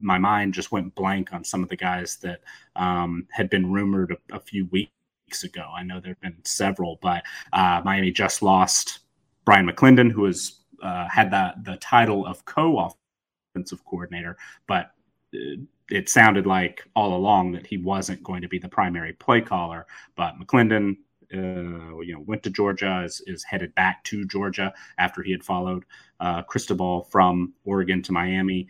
[0.00, 2.40] my mind just went blank on some of the guys that
[2.76, 5.70] um, had been rumored a, a, few weeks ago.
[5.76, 9.00] I know there have been several, but uh, Miami just lost
[9.46, 14.90] Bryan McClendon, who has uh, had the the title of co-offensive coordinator, but
[15.34, 15.56] uh,
[15.90, 19.86] it sounded like all along that he wasn't going to be the primary play caller.
[20.16, 20.96] But McClendon,
[21.32, 25.44] uh, you know, went to Georgia, is, is headed back to Georgia after he had
[25.44, 25.84] followed
[26.18, 28.66] uh, Cristobal from Oregon to Miami.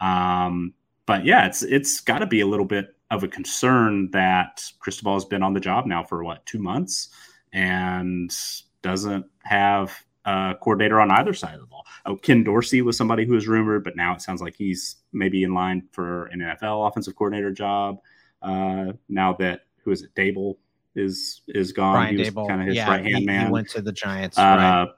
[0.00, 0.74] Um,
[1.06, 5.14] but yeah, it's it's got to be a little bit of a concern that Cristobal
[5.14, 7.10] has been on the job now for what two months
[7.52, 8.34] and
[8.84, 9.92] doesn't have
[10.26, 11.84] a coordinator on either side of the ball.
[12.06, 15.42] Oh, Ken Dorsey was somebody who was rumored, but now it sounds like he's maybe
[15.42, 17.98] in line for an NFL offensive coordinator job.
[18.42, 20.58] Uh, now that who is it, Daboll
[20.94, 21.94] is is gone.
[21.94, 22.46] Brian he was Daboll.
[22.46, 23.46] kind of his yeah, right hand man.
[23.46, 24.38] He went to the Giants.
[24.38, 24.88] Uh, right.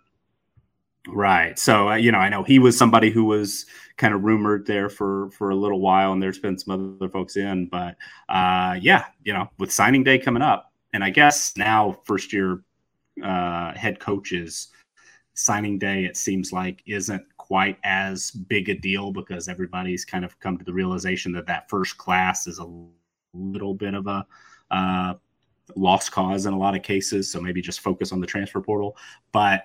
[1.09, 1.59] Right.
[1.59, 4.89] So uh, you know, I know he was somebody who was kind of rumored there
[4.89, 7.97] for for a little while, and there's been some other folks in, but
[8.29, 12.65] uh, yeah, you know, with signing day coming up, and I guess now first year
[13.23, 14.69] uh, head coaches
[15.35, 20.39] signing day, it seems like isn't quite as big a deal because everybody's kind of
[20.41, 22.67] come to the realization that that first class is a
[23.35, 24.27] little bit of a
[24.71, 25.15] uh,
[25.77, 27.31] lost cause in a lot of cases.
[27.31, 28.97] So maybe just focus on the transfer portal,
[29.33, 29.65] but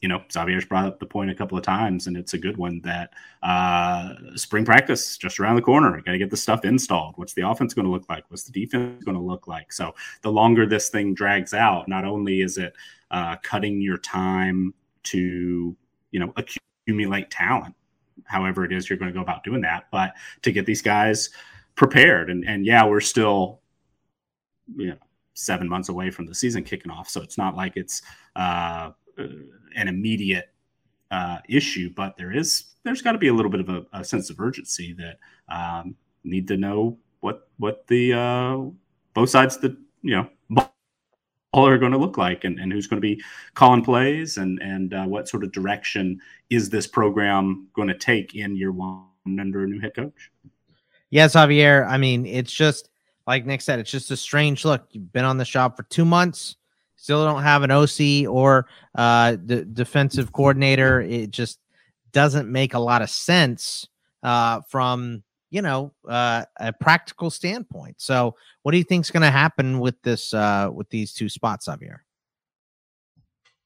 [0.00, 2.56] you know, Xavier's brought up the point a couple of times, and it's a good
[2.56, 6.00] one that uh, spring practice just around the corner.
[6.00, 7.18] Got to get the stuff installed.
[7.18, 8.24] What's the offense going to look like?
[8.28, 9.72] What's the defense going to look like?
[9.72, 12.72] So the longer this thing drags out, not only is it
[13.10, 15.76] uh, cutting your time to
[16.12, 17.74] you know accumulate talent,
[18.24, 21.28] however it is you're going to go about doing that, but to get these guys
[21.74, 22.30] prepared.
[22.30, 23.60] And and yeah, we're still
[24.76, 24.98] you know
[25.34, 28.00] seven months away from the season kicking off, so it's not like it's
[28.34, 28.92] uh,
[29.76, 30.50] an immediate
[31.10, 34.04] uh, issue, but there is there's got to be a little bit of a, a
[34.04, 35.18] sense of urgency that
[35.54, 38.58] um, need to know what what the uh,
[39.14, 40.66] both sides the you know
[41.52, 43.20] all are going to look like and, and who's going to be
[43.54, 48.34] calling plays and and uh, what sort of direction is this program going to take
[48.34, 50.30] in year one under a new head coach.
[51.10, 51.86] Yes, Javier.
[51.88, 52.88] I mean, it's just
[53.26, 54.86] like Nick said, it's just a strange look.
[54.90, 56.56] You've been on the shop for two months
[57.00, 61.00] Still don't have an OC or uh, the defensive coordinator.
[61.00, 61.58] It just
[62.12, 63.88] doesn't make a lot of sense
[64.22, 68.02] uh, from you know uh, a practical standpoint.
[68.02, 71.30] So, what do you think is going to happen with this uh, with these two
[71.30, 72.04] spots, Xavier?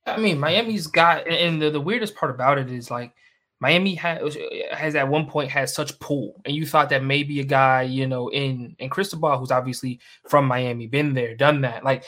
[0.07, 3.14] I mean, Miami's got, and the, the weirdest part about it is like
[3.59, 4.37] Miami has
[4.70, 8.07] has at one point had such pull, and you thought that maybe a guy, you
[8.07, 11.83] know, in in Cristobal, who's obviously from Miami, been there, done that.
[11.83, 12.05] Like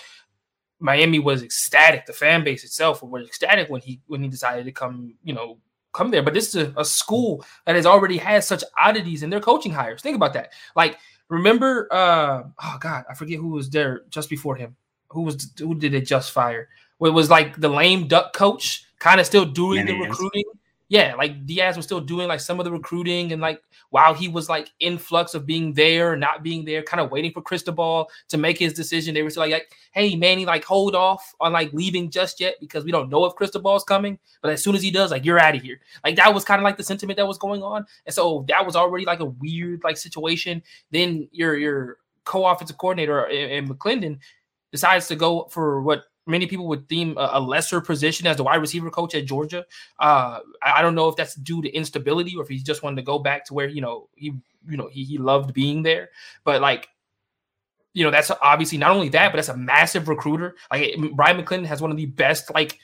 [0.79, 2.07] Miami was ecstatic.
[2.07, 5.59] The fan base itself was ecstatic when he when he decided to come, you know,
[5.93, 6.23] come there.
[6.23, 9.73] But this is a, a school that has already had such oddities in their coaching
[9.73, 10.03] hires.
[10.03, 10.53] Think about that.
[10.75, 14.77] Like, remember, uh, oh God, I forget who was there just before him.
[15.09, 16.69] Who was who did it just fire?
[16.99, 20.45] Well, it was like the lame duck coach, kind of still doing the recruiting
[20.89, 24.29] yeah, like Diaz was still doing like some of the recruiting and like while he
[24.29, 28.09] was like in flux of being there, not being there, kind of waiting for Cristobal
[28.29, 29.13] to make his decision.
[29.13, 32.55] They were still like, like, hey, Manny, like hold off on like leaving just yet
[32.61, 34.17] because we don't know if Cristobal's coming.
[34.43, 35.81] But as soon as he does, like you're out of here.
[36.05, 37.85] Like that was kind of like the sentiment that was going on.
[38.05, 40.63] And so that was already like a weird like situation.
[40.93, 44.19] Then your your co-offensive coordinator uh, in McClendon
[44.71, 48.43] decides to go for what many people would deem a, a, lesser position as the
[48.43, 49.65] wide receiver coach at Georgia.
[49.99, 52.97] Uh, I, I, don't know if that's due to instability or if he just wanted
[52.97, 54.35] to go back to where you know he
[54.69, 56.11] you know he, he loved being there.
[56.45, 56.89] But like
[57.95, 60.57] you know that's obviously not only that, but that's a massive recruiter.
[60.71, 62.79] Like Bryan McClendon has one of the best like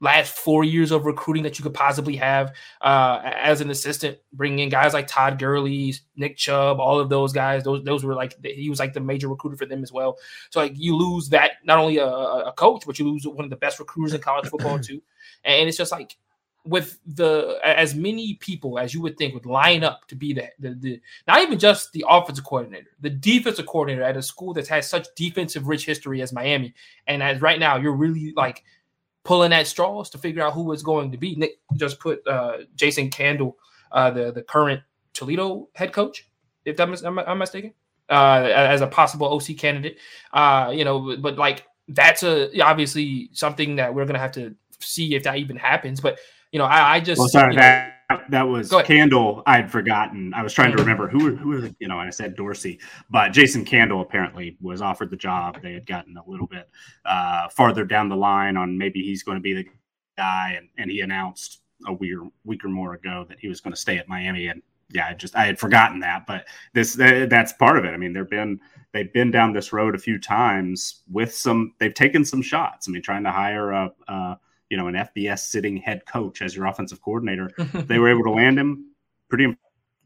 [0.00, 4.60] last four years of recruiting that you could possibly have uh, as an assistant, bringing
[4.60, 7.62] in guys like Todd Gurley, Nick Chubb, all of those guys.
[7.64, 10.18] Those those were like he was like the major recruiter for them as well.
[10.50, 13.50] So like you lose that not only a, a coach, but you lose one of
[13.50, 15.02] the best recruiters in college football too.
[15.44, 16.16] And it's just like
[16.66, 20.46] with the as many people as you would think would line up to be the,
[20.58, 24.68] the, the not even just the offensive coordinator, the defensive coordinator at a school that
[24.68, 26.74] has such defensive rich history as Miami,
[27.06, 28.62] and as right now you're really like
[29.24, 31.34] pulling at straws to figure out who going to be.
[31.36, 33.56] Nick just put uh, Jason Candle,
[33.92, 36.28] uh, the the current Toledo head coach,
[36.64, 37.74] if that I'm, I'm mistaken,
[38.08, 39.98] uh, as a possible OC candidate.
[40.32, 45.14] Uh, you know, but like that's a obviously something that we're gonna have to see
[45.14, 46.00] if that even happens.
[46.00, 46.18] But
[46.52, 47.96] you know, I, I just well, sorry, you know, that
[48.30, 49.42] that was Candle.
[49.46, 50.34] I'd forgotten.
[50.34, 50.84] I was trying to Mm-hmm.
[50.88, 52.00] remember who who was you know.
[52.00, 55.62] And I said Dorsey, but Jason Candle apparently was offered the job.
[55.62, 56.68] They had gotten a little bit
[57.04, 59.64] uh, farther down the line on maybe he's going to be the
[60.16, 63.60] guy, and, and he announced a week or, week or more ago that he was
[63.60, 64.48] going to stay at Miami.
[64.48, 64.60] And
[64.92, 67.90] yeah, I just I had forgotten that, but this that's part of it.
[67.94, 68.58] I mean, they've been
[68.92, 71.74] they've been down this road a few times with some.
[71.78, 72.88] They've taken some shots.
[72.88, 73.92] I mean, trying to hire a.
[74.08, 77.50] a you know, an FBS sitting head coach as your offensive coordinator.
[77.74, 78.86] they were able to land him
[79.28, 79.54] pretty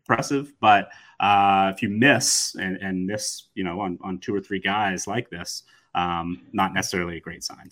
[0.09, 0.53] impressive.
[0.61, 0.89] But
[1.21, 5.07] uh, if you miss and, and miss, you know, on, on two or three guys
[5.07, 5.63] like this,
[5.95, 7.71] um, not necessarily a great sign.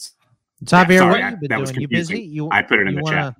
[0.68, 1.80] Xavier, Yeah, sorry, what I- you been that was doing?
[1.82, 2.14] You busy?
[2.14, 2.34] confusing.
[2.34, 3.36] You, I put it in the wanna,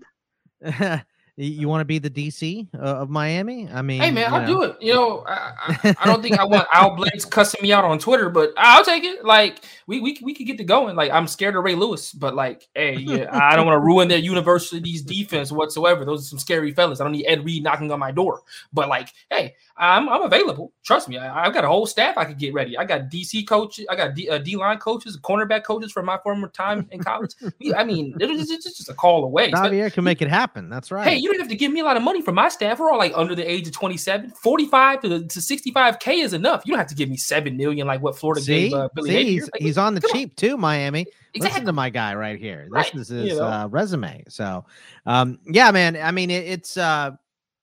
[0.61, 1.07] chat.
[1.37, 3.69] you want to be the DC uh, of Miami?
[3.69, 4.47] I mean, Hey man, I'll know.
[4.47, 4.77] do it.
[4.81, 7.99] You know, I, I, I don't think I want Al Blanks cussing me out on
[7.99, 9.25] Twitter, but I'll take it.
[9.25, 10.95] Like we we we could get to going.
[10.95, 14.09] Like I'm scared of Ray Lewis, but like, hey, yeah, I don't want to ruin
[14.09, 16.05] their university's defense whatsoever.
[16.05, 17.01] Those are some scary fellas.
[17.01, 18.43] I don't need Ed Reed knocking on my door.
[18.73, 20.73] But like, hey, I'm I'm available.
[20.85, 22.77] Trust me, I, I've got a whole staff I could get ready.
[22.77, 26.49] I got DC coaches, I got D, uh, line coaches, cornerback coaches from my former
[26.49, 27.35] time in college.
[27.77, 29.51] I mean, it's just, a call away.
[29.51, 30.69] Xavier can make it happen.
[30.69, 31.07] That's right.
[31.07, 32.81] Hey, you don't have to give me a lot of money for my staff.
[32.81, 34.31] We're all like under the age of 27.
[34.31, 36.63] 45 to, to 65K is enough.
[36.67, 39.11] You don't have to give me 7 million like what Florida see, gave uh, Billy
[39.11, 40.17] see he's, Like, he's on the come on.
[40.17, 41.07] cheap too, Miami.
[41.37, 42.65] Listen to my guy right here.
[42.65, 43.47] This Right, is you his know.
[43.47, 44.25] uh, resume.
[44.29, 44.65] So,
[45.07, 45.97] um, yeah, man.
[45.97, 47.13] I mean, it, it's uh,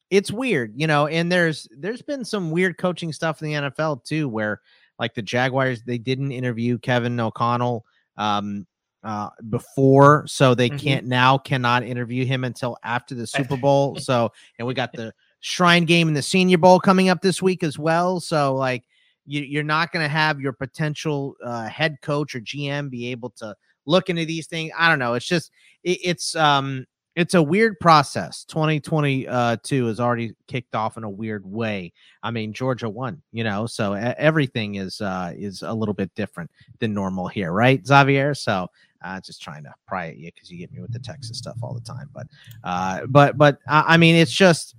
[0.09, 1.07] it's weird, you know.
[1.07, 4.61] And there's there's been some weird coaching stuff in the NFL too, where
[4.97, 7.85] like the Jaguars they didn't interview Kevin O'Connell
[8.17, 8.65] um,
[9.03, 10.79] uh, before, so they Mhm.
[10.79, 13.95] can't now cannot interview him until after the Super Bowl.
[13.97, 17.63] So, and we got the Shrine Game and the Senior Bowl coming up this week
[17.63, 18.19] as well.
[18.19, 18.83] So, like
[19.25, 23.29] you, you're not going to have your potential uh, head coach or GM be able
[23.37, 24.71] to look into these things.
[24.77, 25.13] I don't know.
[25.13, 25.51] It's just
[25.83, 26.85] it, it's um
[27.15, 28.43] it's a weird process.
[28.45, 31.91] 2022 is already kicked off in a weird way.
[32.23, 36.49] I mean, Georgia won, you know, so everything is uh is a little bit different
[36.79, 38.33] than normal here, right, Xavier?
[38.35, 38.67] So
[39.01, 41.57] uh, just trying to pry at you because you get me with the Texas stuff
[41.61, 42.09] all the time.
[42.13, 42.27] But
[42.63, 44.75] uh, but but I I mean, it's just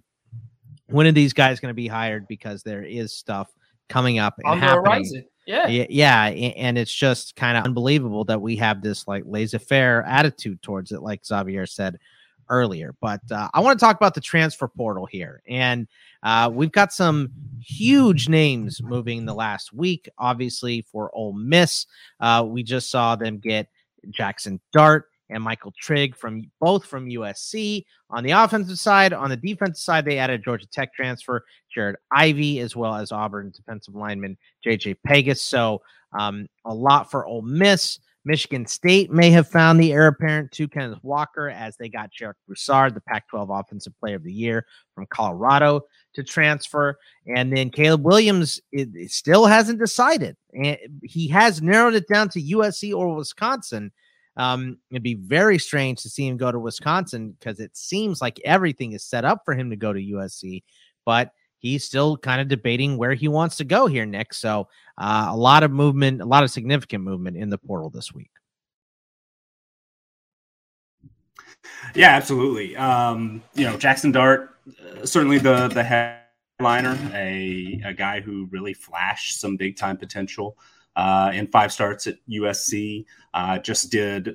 [0.87, 2.26] when are these guys going to be hired?
[2.28, 3.50] Because there is stuff
[3.88, 5.24] coming up and on the horizon.
[5.46, 5.66] Yeah.
[5.66, 10.62] Yeah, yeah, and it's just kind of unbelievable that we have this like laissez-faire attitude
[10.62, 11.98] towards it, like Xavier said
[12.48, 12.94] earlier.
[13.00, 15.88] But uh, I want to talk about the transfer portal here, and
[16.22, 17.30] uh, we've got some
[17.61, 20.09] huge names moving the last week.
[20.18, 21.87] Obviously, for Ole Miss,
[22.20, 23.66] uh, we just saw them get
[24.10, 29.12] Jackson Dart and Michael Trigg from both from USC on the offensive side.
[29.12, 33.52] On the defensive side, they added Georgia Tech transfer Jared Ivey as well as Auburn
[33.54, 34.36] defensive lineman
[34.66, 35.40] JJ Pegues.
[35.40, 35.80] So
[36.18, 38.00] um, a lot for Ole Miss.
[38.24, 42.35] Michigan State may have found the heir apparent to Kenneth Walker as they got Jarek
[42.46, 45.83] Broussard, the Pac 12 Offensive Player of the Year from Colorado,
[46.14, 46.98] to transfer.
[47.26, 50.37] And then Caleb Williams it, it still hasn't decided.
[50.52, 53.90] And he has narrowed it down to USC or Wisconsin.
[54.37, 58.40] Um, it'd be very strange to see him go to Wisconsin because it seems like
[58.44, 60.62] everything is set up for him to go to USC,
[61.04, 64.38] but he's still kind of debating where he wants to go here next.
[64.38, 64.68] So
[64.99, 68.31] uh, a lot of movement, a lot of significant movement in the portal this week.
[71.94, 72.77] Yeah, absolutely.
[72.77, 78.74] Um, you know, Jackson Dart, uh, certainly the the headliner, a a guy who really
[78.74, 80.57] flashed some big time potential
[80.97, 83.05] uh, in five starts at USC.
[83.34, 84.32] Uh, just did uh,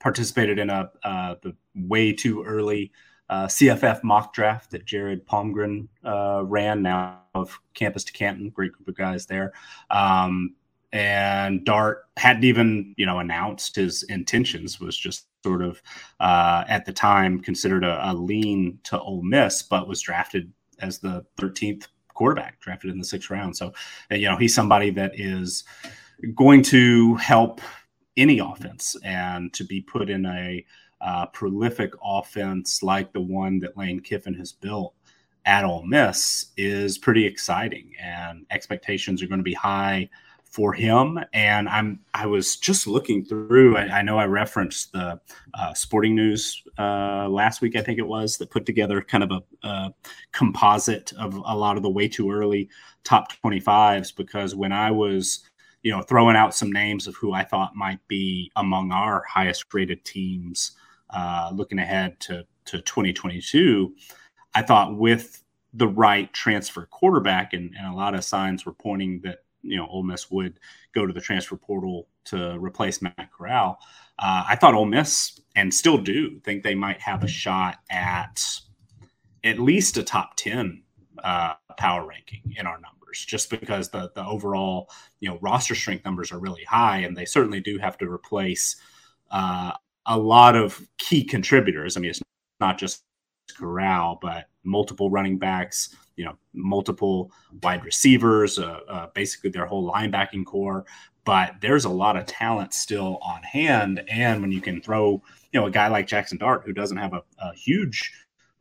[0.00, 2.92] participated in a uh, the way too early
[3.30, 6.82] uh, CFF mock draft that Jared Palmgren uh, ran.
[6.82, 9.52] Now of campus to Canton, great group of guys there.
[9.90, 10.54] Um,
[10.92, 14.80] and Dart hadn't even you know announced his intentions.
[14.80, 15.82] Was just sort of
[16.20, 20.98] uh, at the time considered a, a lean to Ole Miss, but was drafted as
[20.98, 23.56] the 13th quarterback, drafted in the sixth round.
[23.56, 23.72] So
[24.10, 25.64] you know he's somebody that is
[26.34, 27.60] going to help
[28.16, 30.64] any offense and to be put in a
[31.00, 34.94] uh, prolific offense like the one that Lane Kiffin has built
[35.44, 40.08] at Ole Miss is pretty exciting, and expectations are going to be high
[40.44, 41.18] for him.
[41.32, 43.76] And I'm I was just looking through.
[43.76, 45.20] I, I know I referenced the
[45.54, 49.30] uh, Sporting News uh, last week, I think it was, that put together kind of
[49.30, 49.94] a, a
[50.32, 52.68] composite of a lot of the way too early
[53.04, 55.48] top 25s because when I was
[55.82, 59.72] you know throwing out some names of who I thought might be among our highest
[59.72, 60.72] rated teams
[61.10, 63.94] uh, looking ahead to to 2022,
[64.54, 65.42] I thought with
[65.72, 69.86] the right transfer quarterback and, and a lot of signs were pointing that you know
[69.86, 70.58] Ole Miss would
[70.94, 73.78] go to the transfer portal to replace Matt Corral.
[74.18, 78.44] Uh, I thought Ole Miss and still do think they might have a shot at
[79.44, 80.82] at least a top ten
[81.22, 84.90] uh, power ranking in our numbers, just because the the overall
[85.20, 88.76] you know roster strength numbers are really high, and they certainly do have to replace
[89.30, 89.72] uh,
[90.08, 91.96] a lot of key contributors.
[91.96, 92.22] I mean, it's
[92.60, 93.02] not just
[93.56, 97.30] Corral, but multiple running backs, you know, multiple
[97.62, 100.84] wide receivers, uh, uh, basically their whole linebacking core.
[101.24, 105.60] But there's a lot of talent still on hand, and when you can throw, you
[105.60, 108.12] know, a guy like Jackson Dart who doesn't have a, a huge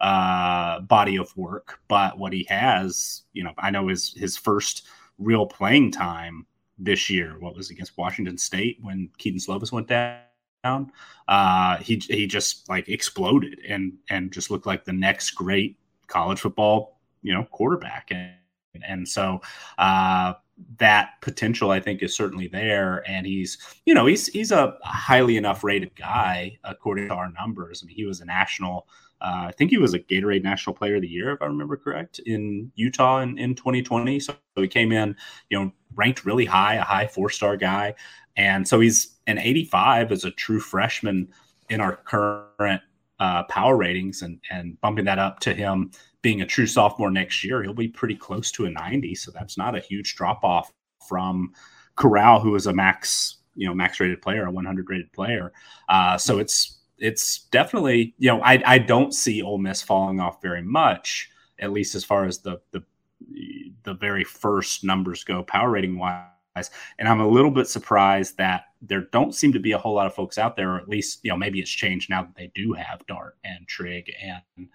[0.01, 4.85] uh, body of work, but what he has, you know, I know his his first
[5.17, 6.45] real playing time
[6.77, 7.37] this year.
[7.39, 10.26] What was against Washington State when Kedon Slovis went down?
[10.63, 15.77] Uh, he he just like exploded and and just looked like the next great
[16.07, 18.33] college football you know quarterback and
[18.87, 19.41] and so
[19.77, 20.33] uh,
[20.77, 25.37] that potential I think is certainly there and he's you know he's he's a highly
[25.37, 27.81] enough rated guy according to our numbers.
[27.83, 28.87] I mean he was a national
[29.19, 31.75] uh, I think he was a Gatorade National Player of the Year, if I remember
[31.75, 34.19] correct, in Utah in, in 2020.
[34.19, 35.15] So he came in,
[35.49, 37.95] you know, ranked really high, a high four star guy.
[38.35, 41.27] And so he's an 85 as a true freshman
[41.69, 42.81] in our current
[43.19, 47.43] uh, power ratings and, and bumping that up to him being a true sophomore next
[47.43, 49.15] year, he'll be pretty close to a 90.
[49.15, 50.71] So that's not a huge drop off
[51.07, 51.53] from
[51.95, 55.53] Corral, who is a max, you know, max rated player, a 100 rated player.
[55.87, 60.41] Uh, so it's it's definitely, you know, I, I don't see Ole Miss falling off
[60.41, 62.83] very much, at least as far as the the
[63.83, 66.25] the very first numbers go, power rating wise.
[66.99, 70.07] And I'm a little bit surprised that there don't seem to be a whole lot
[70.07, 72.51] of folks out there, or at least, you know, maybe it's changed now that they
[72.53, 74.67] do have Dart and Trigg and,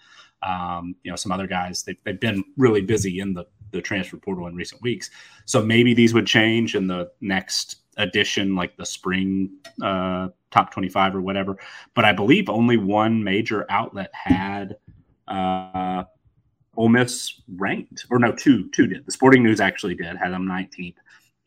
[0.43, 1.83] um, you know, some other guys.
[1.83, 5.11] They've, they've been really busy in the, the transfer portal in recent weeks.
[5.45, 9.51] So maybe these would change in the next edition, like the spring
[9.83, 11.57] uh, top 25 or whatever.
[11.95, 14.76] But I believe only one major outlet had
[15.28, 16.05] uh,
[16.76, 19.05] Ole Miss ranked, or no, two, two did.
[19.05, 20.97] The Sporting News actually did, had them 19th.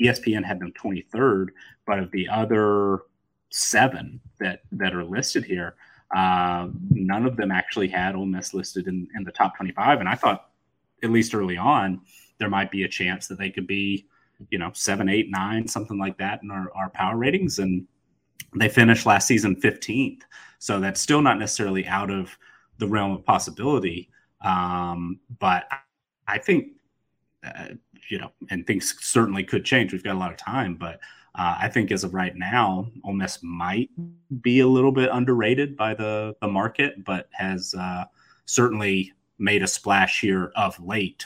[0.01, 1.47] ESPN had them 23rd,
[1.85, 3.03] but of the other
[3.49, 5.75] seven that that are listed here,
[6.15, 9.99] uh, none of them actually had Ole Miss listed in, in the top 25.
[9.99, 10.49] And I thought,
[11.03, 12.01] at least early on,
[12.39, 14.07] there might be a chance that they could be,
[14.49, 17.59] you know, seven, eight, nine, something like that in our, our power ratings.
[17.59, 17.87] And
[18.55, 20.21] they finished last season 15th.
[20.59, 22.37] So that's still not necessarily out of
[22.77, 24.09] the realm of possibility.
[24.41, 25.65] Um, but
[26.27, 26.73] I think,
[27.43, 27.69] uh,
[28.09, 29.91] you know, and things certainly could change.
[29.91, 30.99] We've got a lot of time, but
[31.37, 33.89] uh, I think as of right now, Ole Miss might
[34.41, 38.05] be a little bit underrated by the, the market, but has uh,
[38.45, 41.25] certainly made a splash here of late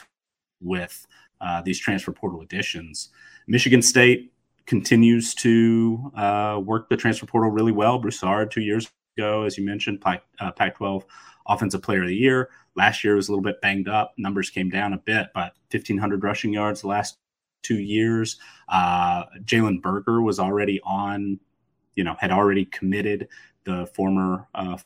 [0.60, 1.06] with
[1.40, 3.10] uh, these transfer portal additions.
[3.46, 4.32] Michigan State
[4.66, 7.98] continues to uh, work the transfer portal really well.
[7.98, 11.04] Broussard, two years ago, as you mentioned, Pac, uh, Pac 12
[11.46, 12.50] Offensive Player of the Year.
[12.76, 14.14] Last year was a little bit banged up.
[14.16, 17.18] Numbers came down a bit, but 1,500 rushing yards the last
[17.62, 18.38] two years.
[18.68, 21.38] Uh, Jalen Berger was already on,
[21.94, 23.28] you know, had already committed
[23.64, 24.78] the former uh,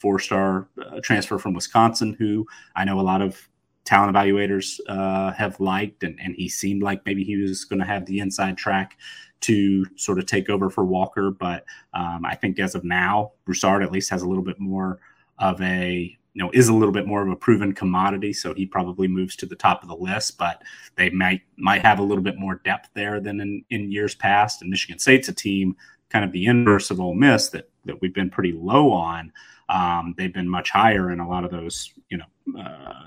[0.00, 2.46] four star uh, transfer from Wisconsin, who
[2.76, 3.48] I know a lot of
[3.84, 7.86] talent evaluators uh, have liked, and, and he seemed like maybe he was going to
[7.86, 8.98] have the inside track
[9.40, 11.30] to sort of take over for Walker.
[11.30, 15.00] But um, I think as of now, Broussard at least has a little bit more
[15.38, 18.66] of a you know is a little bit more of a proven commodity so he
[18.66, 20.62] probably moves to the top of the list but
[20.96, 24.60] they might might have a little bit more depth there than in, in years past.
[24.60, 25.76] And michigan state's a team
[26.10, 29.32] kind of the inverse of Ole Miss that that we've been pretty low on.
[29.68, 33.06] Um, they've been much higher in a lot of those you know uh,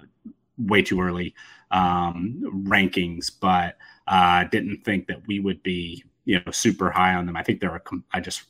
[0.58, 1.36] way too early
[1.72, 7.26] um, rankings but uh, didn't think that we would be you know super high on
[7.26, 7.36] them.
[7.36, 7.82] I think they're a,
[8.14, 8.44] i just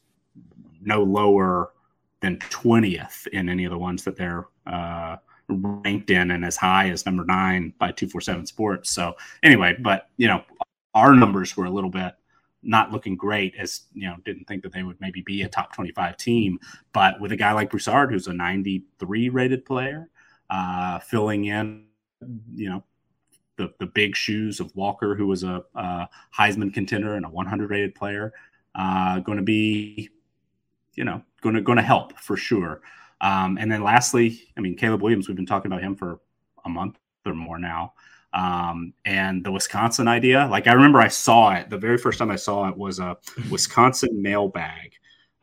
[0.82, 1.72] no lower
[2.22, 5.18] than 20th in any of the ones that they're uh,
[5.50, 8.92] ranked in and as high as number nine by 247 sports.
[8.92, 10.44] So anyway but you know
[10.94, 12.14] our numbers were a little bit
[12.64, 15.74] not looking great as you know didn't think that they would maybe be a top
[15.74, 16.60] 25 team.
[16.94, 20.10] But with a guy like Broussard who's a 93 rated player
[20.50, 21.86] uh, filling in
[22.54, 22.84] you know
[23.58, 27.70] the, the big shoes of Walker who was a, a Heisman contender and a 100
[27.70, 28.34] rated player
[28.76, 30.10] uh, going to be
[30.98, 32.82] you know going to going to help for sure
[33.22, 36.20] um, and then lastly I mean Caleb Williams we've been talking about him for
[36.66, 37.94] a month or more now
[38.34, 40.48] um, and the Wisconsin idea.
[40.48, 43.18] Like I remember I saw it the very first time I saw it was a
[43.52, 44.94] Wisconsin mailbag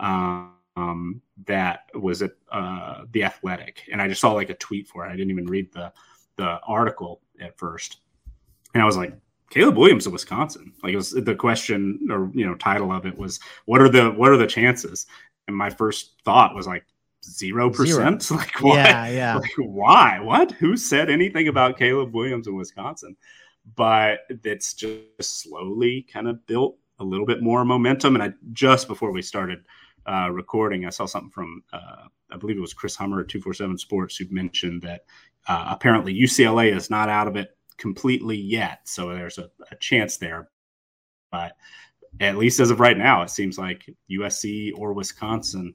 [0.01, 5.07] um, that was at uh, the Athletic, and I just saw like a tweet for
[5.07, 5.09] it.
[5.09, 5.93] I didn't even read the
[6.37, 7.99] the article at first,
[8.73, 9.15] and I was like.
[9.51, 10.73] Caleb Williams of Wisconsin.
[10.83, 14.11] Like it was the question or you know title of it was what are the
[14.11, 15.07] what are the chances?
[15.47, 16.85] And my first thought was like
[17.25, 18.31] zero percent.
[18.31, 18.77] Like what?
[18.77, 19.35] Yeah, yeah.
[19.39, 20.21] Like, why?
[20.21, 20.53] What?
[20.53, 23.17] Who said anything about Caleb Williams in Wisconsin?
[23.77, 28.15] But it's just slowly kind of built a little bit more momentum.
[28.15, 29.65] And I just before we started
[30.07, 33.41] uh, recording, I saw something from uh, I believe it was Chris Hummer at two
[33.41, 35.05] four seven Sports who mentioned that
[35.49, 38.81] uh, apparently UCLA is not out of it completely yet.
[38.85, 40.49] So there's a, a chance there,
[41.31, 41.57] but
[42.21, 45.75] at least as of right now, it seems like USC or Wisconsin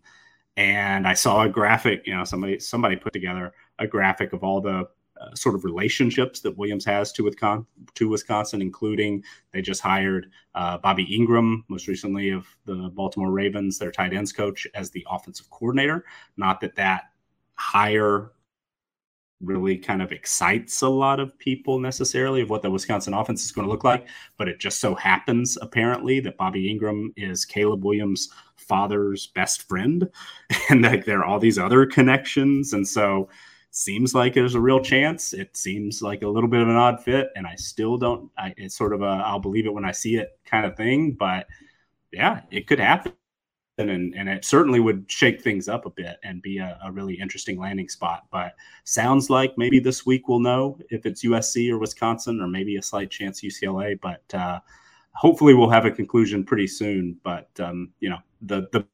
[0.60, 2.06] and I saw a graphic.
[2.06, 4.88] You know, somebody somebody put together a graphic of all the
[5.20, 7.66] uh, sort of relationships that Williams has to with con-
[7.96, 9.24] to Wisconsin, including
[9.54, 14.34] they just hired uh, Bobby Engram, most recently of the Baltimore Ravens, their tight ends
[14.34, 16.04] coach, as the offensive coordinator.
[16.36, 17.04] Not that that
[17.56, 18.34] hire
[19.42, 23.52] really kind of excites a lot of people necessarily of what the Wisconsin offense is
[23.52, 27.84] going to look like, but it just so happens apparently that Bobby Engram is Caleb
[27.84, 30.10] Williams' father's best friend,
[30.70, 33.30] and like there are all these other connections, and so
[33.72, 35.34] seems like there's a real chance.
[35.34, 38.30] It seems like a little bit of an odd fit, and I still don't.
[38.38, 41.14] I, it's sort of a I'll believe it when I see it kind of thing,
[41.14, 41.48] but
[42.12, 43.14] yeah, it could happen
[43.88, 47.14] and, and it certainly would shake things up a bit and be a, a, really
[47.14, 48.26] interesting landing spot.
[48.32, 52.76] But sounds like maybe this week we'll know if it's USC or Wisconsin or maybe
[52.76, 54.00] a slight chance UCLA.
[54.02, 54.60] But uh,
[55.14, 57.18] hopefully we'll have a conclusion pretty soon.
[57.24, 58.86] But um, you know the the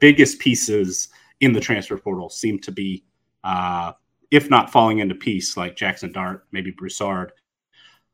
[0.00, 1.08] biggest pieces
[1.40, 3.04] in the transfer portal seem to be,
[3.44, 3.92] uh,
[4.30, 7.32] if not falling into piece, like Jackson Dart, maybe Broussard.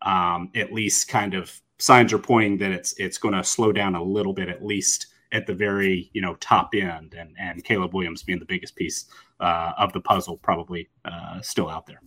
[0.02, 3.94] Um, at least kind of signs are pointing that it's it's going to slow down
[3.94, 7.94] a little bit at least at the very you know top end, and and Caleb
[7.94, 9.06] Williams being the biggest piece
[9.40, 12.00] uh, of the puzzle, probably uh, still out there.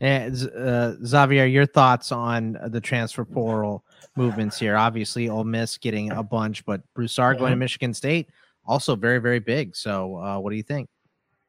[0.00, 3.84] And uh, Xavier, your thoughts on the transfer portal
[4.16, 4.76] movements here?
[4.76, 8.28] Obviously, Ole Miss getting a bunch, but Broussard going to Michigan State
[8.66, 9.74] also very very big.
[9.76, 10.88] So, uh, what do you think?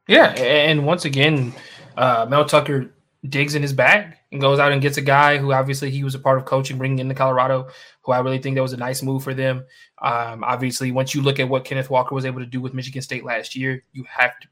[0.08, 1.54] Yeah, and once again,
[1.96, 2.94] uh, Mel Tucker
[3.28, 6.16] digs in his bag and goes out and gets a guy who obviously he was
[6.16, 7.70] a part of coaching, bringing into Colorado,
[8.02, 9.66] who I really think that was a nice move for them.
[10.02, 13.02] Um, obviously, once you look at what Kenneth Walker was able to do with Michigan
[13.02, 14.48] State last year, you have to.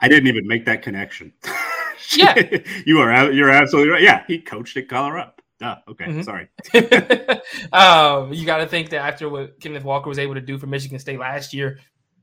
[0.00, 1.32] I didn't even make that connection.
[2.14, 2.34] Yeah,
[2.86, 4.02] you are you're absolutely right.
[4.02, 5.32] Yeah, he coached at Colorado.
[5.58, 5.76] Duh.
[5.88, 6.22] Okay, mm-hmm.
[6.22, 6.48] sorry.
[7.72, 10.66] um, you got to think that after what Kenneth Walker was able to do for
[10.66, 11.78] Michigan State last year,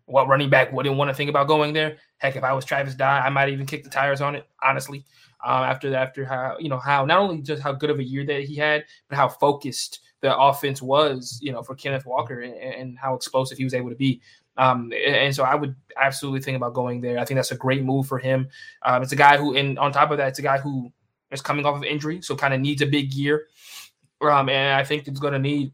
[0.05, 1.97] what running back wouldn't want to think about going there?
[2.17, 4.47] Heck, if I was Travis Dye, I might even kick the tires on it.
[4.61, 5.03] Honestly,
[5.45, 8.25] um, after after how you know how not only just how good of a year
[8.25, 12.55] that he had, but how focused the offense was, you know, for Kenneth Walker and,
[12.55, 14.21] and how explosive he was able to be.
[14.55, 17.19] Um, and so I would absolutely think about going there.
[17.19, 18.47] I think that's a great move for him.
[18.83, 20.93] Um, it's a guy who, and on top of that, it's a guy who
[21.31, 23.47] is coming off of injury, so kind of needs a big year.
[24.21, 25.73] Um, and I think it's going to need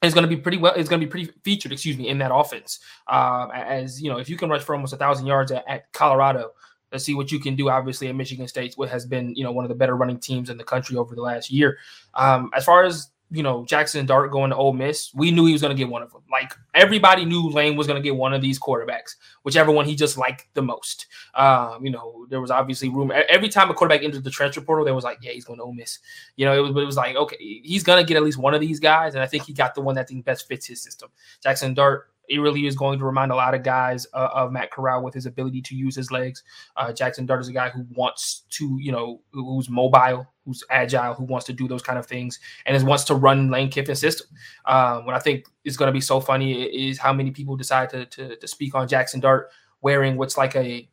[0.00, 0.74] it's going to be pretty well.
[0.74, 2.78] It's going to be pretty featured, excuse me, in that offense.
[3.08, 5.92] Um, as you know, if you can rush for almost a thousand yards at, at
[5.92, 6.52] Colorado,
[6.92, 7.68] Let's see what you can do.
[7.68, 10.50] Obviously, at Michigan State, what has been you know one of the better running teams
[10.50, 11.78] in the country over the last year.
[12.14, 15.52] Um, as far as you know, Jackson Dart going to Ole Miss, we knew he
[15.52, 16.22] was going to get one of them.
[16.30, 19.94] Like everybody knew Lane was going to get one of these quarterbacks, whichever one he
[19.94, 21.06] just liked the most.
[21.34, 23.12] Um, you know, there was obviously room.
[23.28, 25.64] Every time a quarterback entered the transfer portal, there was like, yeah, he's going to
[25.64, 25.98] Ole Miss.
[26.36, 28.54] You know, it was, it was like, okay, he's going to get at least one
[28.54, 30.66] of these guys, and I think he got the one that I think best fits
[30.66, 31.10] his system.
[31.42, 34.70] Jackson Dart he really is going to remind a lot of guys uh, of Matt
[34.70, 36.42] Corral with his ability to use his legs.
[36.76, 41.14] Uh, Jackson Dart is a guy who wants to, you know, who's mobile, who's agile,
[41.14, 44.00] who wants to do those kind of things, and is wants to run Lane Kiffin's
[44.00, 44.26] system.
[44.64, 47.90] Uh, what I think is going to be so funny is how many people decide
[47.90, 49.50] to, to, to speak on Jackson Dart
[49.80, 50.88] wearing what's like a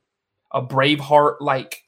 [0.51, 1.83] a Braveheart like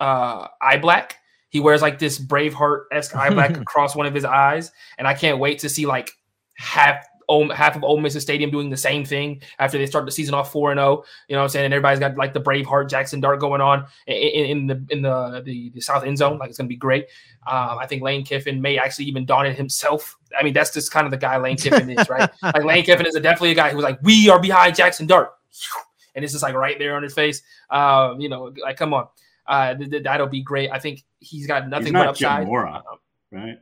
[0.00, 1.16] uh, eye black.
[1.48, 5.14] He wears like this Braveheart esque eye black across one of his eyes, and I
[5.14, 6.10] can't wait to see like
[6.54, 7.04] half
[7.54, 10.52] half of Ole Miss's stadium doing the same thing after they start the season off
[10.52, 11.04] four and zero.
[11.28, 11.64] You know what I'm saying?
[11.66, 15.42] And everybody's got like the Braveheart Jackson Dart going on in, in the in the,
[15.44, 16.38] the, the south end zone.
[16.38, 17.06] Like it's gonna be great.
[17.46, 20.16] Um, I think Lane Kiffin may actually even don it himself.
[20.38, 22.30] I mean, that's just kind of the guy Lane Kiffin is, right?
[22.42, 25.32] like Lane Kiffin is a, definitely a guy who's like, we are behind Jackson Dart,
[26.14, 27.42] and it's just like right there on his face.
[27.70, 29.08] Um, you know, like come on,
[29.46, 30.70] uh, th- th- that'll be great.
[30.70, 32.42] I think he's got nothing he's but upside.
[32.42, 32.82] Jim Mora,
[33.30, 33.58] right?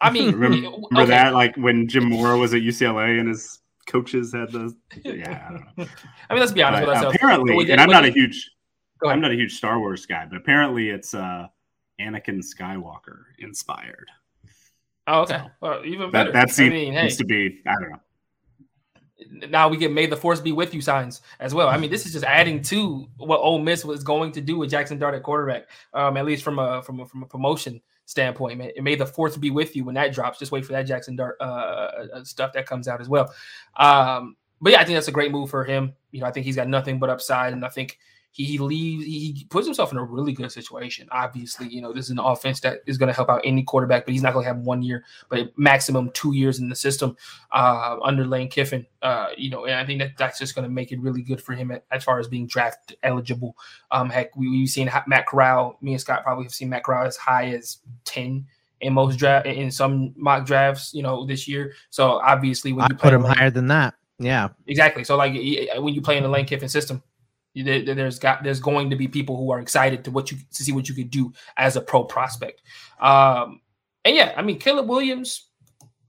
[0.00, 1.06] I mean, remember, okay.
[1.06, 1.34] that?
[1.34, 4.74] Like when Jim Mora was at UCLA and his coaches had the
[5.04, 5.46] yeah.
[5.48, 5.86] I don't know.
[6.30, 7.16] I mean, let's be honest but with ourselves.
[7.16, 8.50] Apparently, and I'm not a huge,
[9.04, 11.46] I'm not a huge Star Wars guy, but apparently it's uh,
[12.00, 14.10] Anakin Skywalker inspired.
[15.06, 15.36] Oh, okay.
[15.36, 16.32] So well, even better.
[16.32, 17.08] That, that seems, I mean, hey.
[17.08, 17.60] to be.
[17.66, 18.00] I don't know
[19.48, 21.68] now we get "May the Force be with you" signs as well.
[21.68, 24.70] I mean, this is just adding to what Ole Miss was going to do with
[24.70, 28.58] Jackson Dart at quarterback, um, at least from a from a, from a promotion standpoint.
[28.58, 30.38] Man, It may the Force be with you when that drops.
[30.38, 33.32] Just wait for that Jackson Dart uh, uh, stuff that comes out as well.
[33.76, 35.92] Um, but yeah, I think that's a great move for him.
[36.10, 37.98] You know, I think he's got nothing but upside, and I think
[38.42, 41.08] he leaves he puts himself in a really good situation.
[41.10, 44.04] Obviously you know this is an offense that is going to help out any quarterback
[44.04, 47.16] but he's not going to have one year but maximum two years in the system
[47.52, 50.70] uh, under lane kiffin uh, you know and i think that that's just going to
[50.70, 53.56] make it really good for him as far as being draft eligible.
[53.90, 57.06] Um, heck we, have seen matt corral me and scott probably have seen matt corral
[57.06, 58.46] as high as 10
[58.84, 61.72] in most draft in some mock drafts you know this year.
[61.90, 63.94] So obviously when you put him higher than that.
[64.18, 64.48] Yeah.
[64.66, 65.04] Exactly.
[65.04, 67.02] So like when you play in the lane kiffin system
[67.54, 70.72] there's got there's going to be people who are excited to what you to see
[70.72, 72.62] what you could do as a pro prospect.
[73.00, 73.60] Um,
[74.04, 75.48] and yeah, I mean Caleb Williams,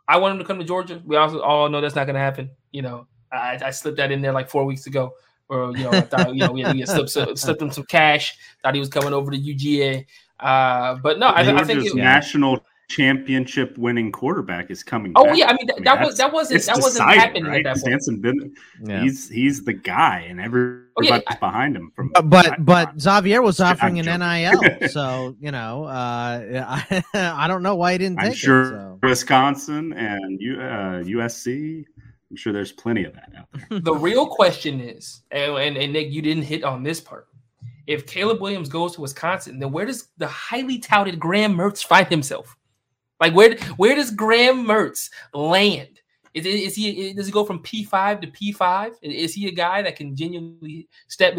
[0.08, 1.02] I want him to come to Georgia.
[1.06, 2.50] We also all know that's not going to happen.
[2.72, 5.14] You know, I, I, slipped that in there like four weeks ago,
[5.50, 8.38] or you know, I thought you know we had, we slipped, slipped him some cash.
[8.64, 10.06] Thought he was coming over to UGA,
[10.40, 15.14] uh, but no, I, I think it, national championship winning quarterback is coming.
[15.16, 15.38] Oh back.
[15.38, 17.66] yeah, I mean, that, I mean, that was that wasn't that wasn't happening right?
[17.66, 18.22] at that point.
[18.22, 19.02] Been, yeah.
[19.02, 21.36] He's he's the guy, and everybody's oh, yeah.
[21.40, 21.92] behind him.
[21.96, 27.64] From but but Xavier was offering an NIL, so you know, uh, I, I don't
[27.64, 28.20] know why he didn't.
[28.20, 29.00] I'm take sure it, so.
[29.04, 31.86] Wisconsin and U, uh, USC.
[32.32, 33.80] I'm sure there's plenty of that out there.
[33.80, 37.28] The real question is, and, and, and Nick, you didn't hit on this part.
[37.88, 42.08] If Caleb Williams goes to Wisconsin, then where does the highly touted Graham Mertz find
[42.08, 42.58] himself?
[43.20, 46.02] Like where where does Graham Mertz land?
[46.34, 48.94] Is, is he does he go from P five to P five?
[49.02, 51.38] Is he a guy that can genuinely step?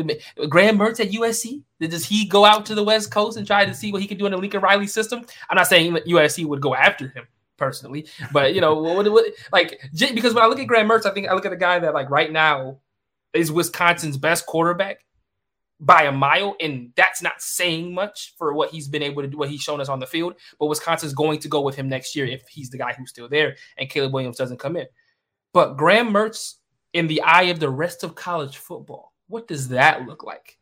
[0.48, 1.62] Graham Mertz at USC?
[1.80, 4.16] Does he go out to the West Coast and try to see what he can
[4.16, 5.24] do in the Lincoln Riley system?
[5.50, 9.78] I'm not saying USC would go after him personally, but you know what, what like
[9.92, 11.92] because when I look at Graham Mertz, I think I look at a guy that
[11.92, 12.78] like right now
[13.34, 15.00] is Wisconsin's best quarterback
[15.78, 19.36] by a mile, and that's not saying much for what he's been able to do,
[19.36, 20.34] what he's shown us on the field.
[20.58, 23.28] But Wisconsin's going to go with him next year if he's the guy who's still
[23.28, 24.86] there and Caleb Williams doesn't come in.
[25.52, 26.54] But Graham Mertz,
[26.92, 30.58] in the eye of the rest of college football, what does that look like?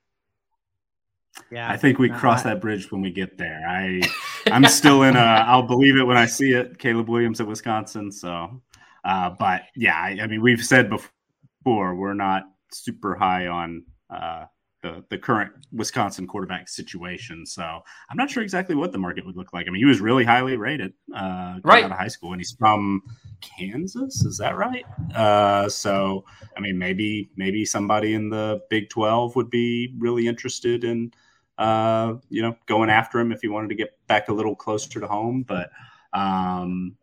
[1.51, 3.63] Yeah, I think we cross that bridge when we get there.
[3.69, 4.03] I,
[4.47, 5.21] I'm still in a.
[5.21, 6.79] I'll believe it when I see it.
[6.79, 8.13] Caleb Williams at Wisconsin.
[8.13, 8.63] So,
[9.05, 14.45] uh, but yeah, I, I mean, we've said before we're not super high on uh,
[14.85, 17.47] the, the current Wisconsin quarterback situation.
[17.47, 19.67] So I'm not sure exactly what the market would look like.
[19.67, 22.53] I mean, he was really highly rated uh, right out of high school, and he's
[22.53, 23.03] from
[23.41, 24.25] Kansas.
[24.27, 24.85] Is that right?
[25.15, 30.85] Uh, so I mean, maybe maybe somebody in the Big 12 would be really interested
[30.85, 31.13] in
[31.57, 35.01] uh, you know going after him if he wanted to get back a little closer
[35.01, 35.45] to home.
[35.49, 35.71] But
[36.13, 36.97] um,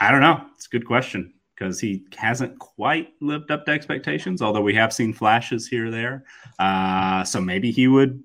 [0.00, 0.44] I don't know.
[0.56, 4.92] It's a good question because he hasn't quite lived up to expectations, although we have
[4.92, 6.24] seen flashes here or there.
[6.58, 8.20] Uh, so maybe he would,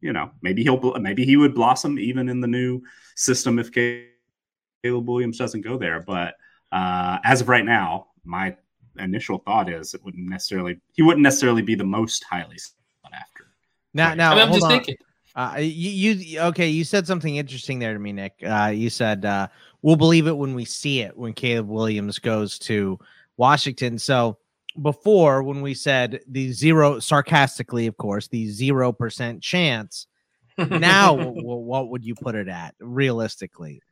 [0.00, 2.80] you know, maybe he'll maybe he would blossom even in the new
[3.14, 6.00] system if Caleb Williams doesn't go there.
[6.00, 6.36] But
[6.72, 8.56] uh, as of right now, my
[8.98, 13.48] initial thought is it wouldn't necessarily he wouldn't necessarily be the most highly sought after.
[13.92, 14.70] Now, now, I am just on.
[14.70, 14.96] thinking.
[15.34, 16.68] Uh, you, you okay?
[16.68, 18.32] You said something interesting there to me, Nick.
[18.42, 19.48] Uh, you said uh,
[19.82, 22.98] we'll believe it when we see it when Caleb Williams goes to
[23.36, 23.98] Washington.
[23.98, 24.38] So
[24.80, 30.06] before, when we said the zero, sarcastically, of course, the zero percent chance.
[30.58, 33.82] now, what would you put it at realistically?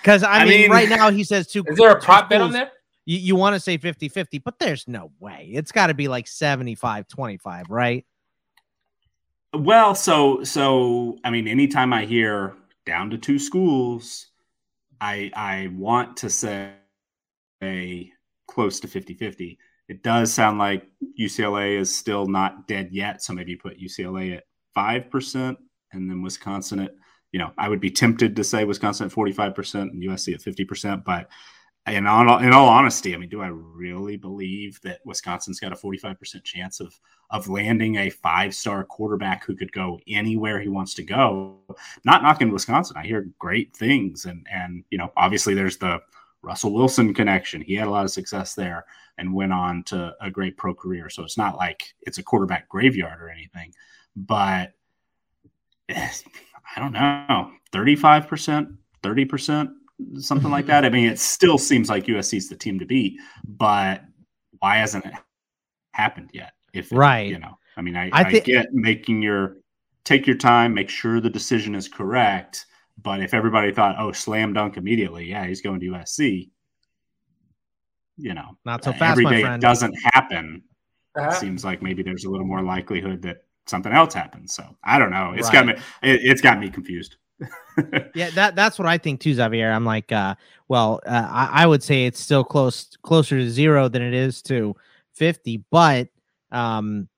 [0.00, 1.64] Because I, I mean, mean, right now he says two.
[1.66, 2.70] Is there a prop bet on there?
[3.04, 5.50] You, you want to say 50 50, but there's no way.
[5.52, 8.04] It's got to be like 75 25, right?
[9.52, 14.26] Well, so, so, I mean, anytime I hear down to two schools,
[15.00, 16.72] I I want to say
[17.62, 18.10] a
[18.48, 19.56] close to 50-50.
[19.88, 20.88] It does sound like
[21.18, 24.44] UCLA is still not dead yet, so maybe put UCLA at
[24.76, 25.56] 5%
[25.92, 26.92] and then Wisconsin at,
[27.32, 31.04] you know, I would be tempted to say Wisconsin at 45% and USC at 50%,
[31.04, 31.28] but
[31.86, 35.76] in all, in all honesty, I mean, do I really believe that Wisconsin's got a
[35.76, 36.98] 45% chance of
[37.30, 41.58] of landing a five star quarterback who could go anywhere he wants to go?
[42.04, 42.96] Not knocking Wisconsin.
[42.96, 44.26] I hear great things.
[44.26, 46.00] And, and, you know, obviously there's the
[46.42, 47.60] Russell Wilson connection.
[47.60, 48.86] He had a lot of success there
[49.18, 51.10] and went on to a great pro career.
[51.10, 53.72] So it's not like it's a quarterback graveyard or anything.
[54.14, 54.72] But
[55.88, 59.72] I don't know, 35%, 30%,
[60.18, 60.84] something like that.
[60.84, 64.02] I mean, it still seems like USC is the team to beat, but
[64.58, 65.14] why hasn't it
[65.92, 66.52] happened yet?
[66.72, 69.56] If it, right, you know, I mean, I, I, th- I get making your
[70.04, 72.66] take your time, make sure the decision is correct.
[73.02, 76.48] But if everybody thought, oh, slam dunk immediately, yeah, he's going to USC,
[78.16, 79.12] you know, not so fast.
[79.12, 79.62] Every day friend.
[79.62, 80.62] it doesn't happen.
[81.16, 81.28] Uh-huh.
[81.28, 84.54] It seems like maybe there's a little more likelihood that something else happens.
[84.54, 85.32] So I don't know.
[85.36, 85.52] It's Right.
[85.54, 85.72] got me.
[86.02, 87.16] It, it's got me confused.
[88.14, 89.70] Yeah, that that's what I think too, Xavier.
[89.70, 90.34] I'm like, uh,
[90.68, 94.40] well, uh, I, I would say it's still close closer to zero than it is
[94.42, 94.74] to
[95.12, 96.08] fifty, but
[96.50, 97.08] um,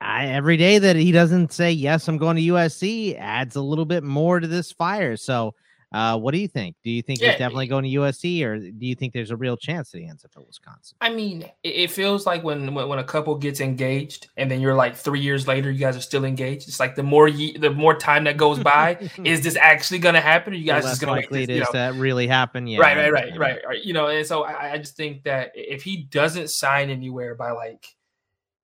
[0.00, 3.86] I, every day that he doesn't say yes, I'm going to USC adds a little
[3.86, 5.16] bit more to this fire.
[5.16, 5.54] So,
[5.92, 6.76] uh, what do you think?
[6.84, 9.36] Do you think Yeah, he's definitely going to USC, or do you think there's a
[9.36, 10.96] real chance that he ends up at Wisconsin?
[11.00, 14.94] I mean, it, feels like when, when a couple gets engaged and then you're like
[14.94, 16.68] three years later, you guys are still engaged.
[16.68, 20.14] It's like the more ye- the more time that goes by, is this actually going
[20.14, 20.52] to happen?
[20.52, 22.28] Or you guys just going to likely like it this, is you know, that really
[22.28, 22.68] happen.
[22.68, 23.84] Yeah, right, right, right, right, right.
[23.84, 27.50] You know, and so I, I just think that if he doesn't sign anywhere by
[27.50, 27.84] like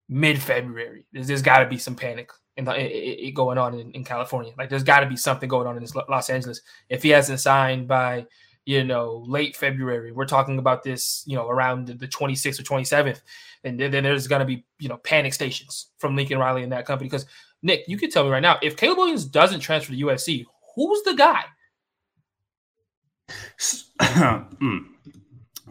[0.09, 3.59] mid February, there's, there's got to be some panic in the, it, it- it going
[3.59, 4.53] on in, in California.
[4.59, 6.61] Like there's got to be something going on in this Los Angeles.
[6.89, 8.27] If he hasn't signed by
[8.65, 12.63] you know late February, we're talking about this you know around the, the 26th or
[12.63, 13.21] 27th,
[13.65, 16.73] and then, then there's going to be you know panic stations from Lincoln Riley and
[16.73, 17.09] that company.
[17.09, 17.27] Because
[17.63, 20.45] Nick, you can tell me right now if Caleb Williams doesn't transfer to USC,
[20.75, 21.43] who's the guy?
[24.01, 24.79] Hmm.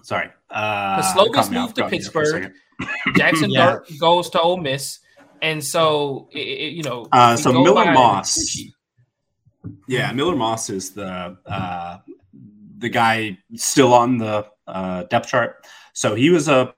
[0.03, 0.29] Sorry.
[0.49, 2.53] Uh, The Slovis caught me off moved to guard there for a Pittsburgh.
[3.15, 3.65] Jackson Yeah.
[3.65, 4.99] Dart goes to Ole Miss,
[5.41, 7.07] and so it, it- you know.
[7.11, 8.57] Uh, so Miller Moss.
[9.87, 11.97] Yeah, Miller Moss is the uh,
[12.77, 15.65] the guy still on the uh, depth chart.
[15.93, 16.73] So he was a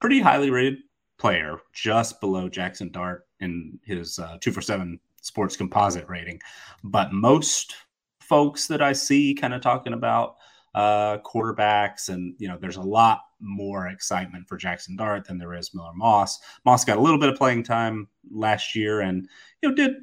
[0.00, 0.78] pretty highly rated
[1.18, 6.40] player, just below Jackson Dart in his uh, two for seven sports composite rating.
[6.84, 7.74] But most
[8.20, 10.36] folks that I see kind of talking about
[10.74, 15.54] uh, quarterbacks, and you know, there's a lot more excitement for Jackson Dart than there
[15.54, 16.38] is Miller Moss.
[16.64, 19.28] Moss got a little bit of playing time last year, and
[19.62, 19.96] you know, did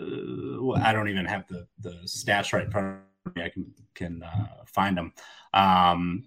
[0.00, 3.42] uh, well, I don't even have the the stats right in front of me.
[3.42, 5.12] I can can uh, find them,
[5.54, 6.24] um,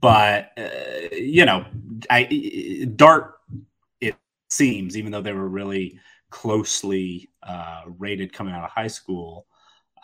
[0.00, 1.64] but uh, you know,
[2.08, 3.34] I Dart.
[4.00, 4.16] It
[4.48, 5.98] seems, even though they were really
[6.30, 9.46] closely uh, rated coming out of high school,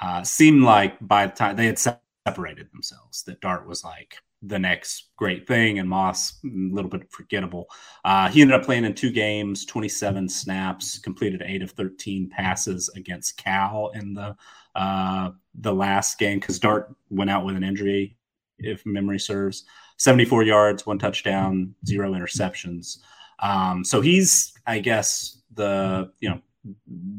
[0.01, 1.79] uh, seemed like by the time they had
[2.27, 7.11] separated themselves, that Dart was like the next great thing, and Moss a little bit
[7.11, 7.67] forgettable.
[8.05, 12.89] Uh, he ended up playing in two games, 27 snaps, completed eight of 13 passes
[12.97, 14.37] against Cal in the
[14.75, 18.17] uh, the last game because Dart went out with an injury,
[18.59, 19.65] if memory serves.
[19.99, 22.99] 74 yards, one touchdown, zero interceptions.
[23.39, 26.41] Um, so he's, I guess, the you know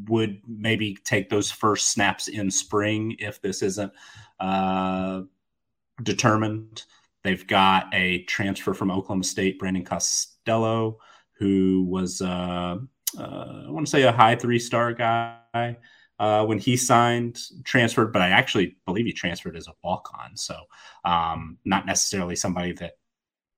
[0.08, 3.91] would maybe take those first snaps in spring if this isn't
[4.39, 5.22] uh,
[6.04, 6.84] determined.
[7.24, 11.00] They've got a transfer from Oklahoma State, Brandon Costello,
[11.34, 12.78] who was, uh,
[13.18, 15.78] uh, I want to say, a high three star guy
[16.20, 20.36] uh, when he signed, transferred, but I actually believe he transferred as a walk on.
[20.36, 20.56] So,
[21.06, 22.93] um, not necessarily somebody that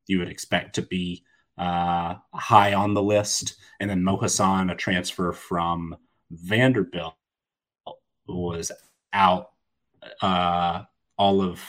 [0.08, 1.24] you would expect to be
[1.60, 3.58] uh, high on the list.
[3.80, 5.96] And then Mo Hasan, a transfer from
[6.32, 7.16] Vanderbilt,
[8.28, 8.72] was
[9.14, 9.52] out
[10.22, 10.84] uh,
[11.18, 11.62] all of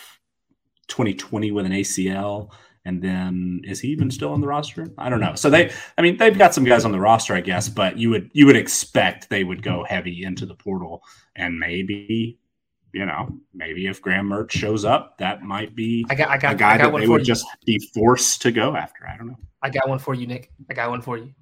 [0.89, 2.51] 2020 with an ACL.
[2.85, 4.91] And then is he even still on the roster?
[4.97, 5.35] I don't know.
[5.35, 8.09] So they, I mean, they've got some guys on the roster, I guess, but you
[8.11, 11.03] would you would expect they would go heavy into the portal,
[11.37, 12.39] and maybe,
[12.93, 16.39] you know, maybe if Graham Mertz shows up, that might be I got, I a
[16.39, 17.25] got, a guy I got that they would you.
[17.25, 19.07] just be forced to go after.
[19.07, 19.39] I don't know.
[19.63, 20.51] I got one for you, Nick.
[20.69, 21.33] I got one for you.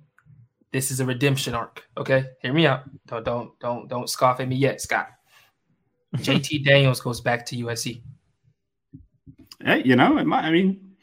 [0.72, 1.84] This is a redemption arc.
[1.96, 2.82] Okay, hear me out.
[3.07, 5.09] Don't, don't, don't, don't scoff at me yet, Scott.
[6.16, 8.03] JT Daniels goes back to USC.
[9.64, 10.96] Hey, you know, it might, I mean,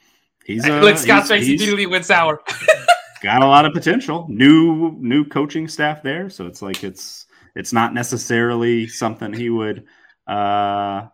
[0.45, 2.41] he's uh, Look, Scott's face immediately went sour.
[3.23, 4.27] got a lot of potential.
[4.29, 7.25] New new coaching staff there, so it's like it's
[7.55, 9.85] it's not necessarily something he would.
[10.27, 11.07] Uh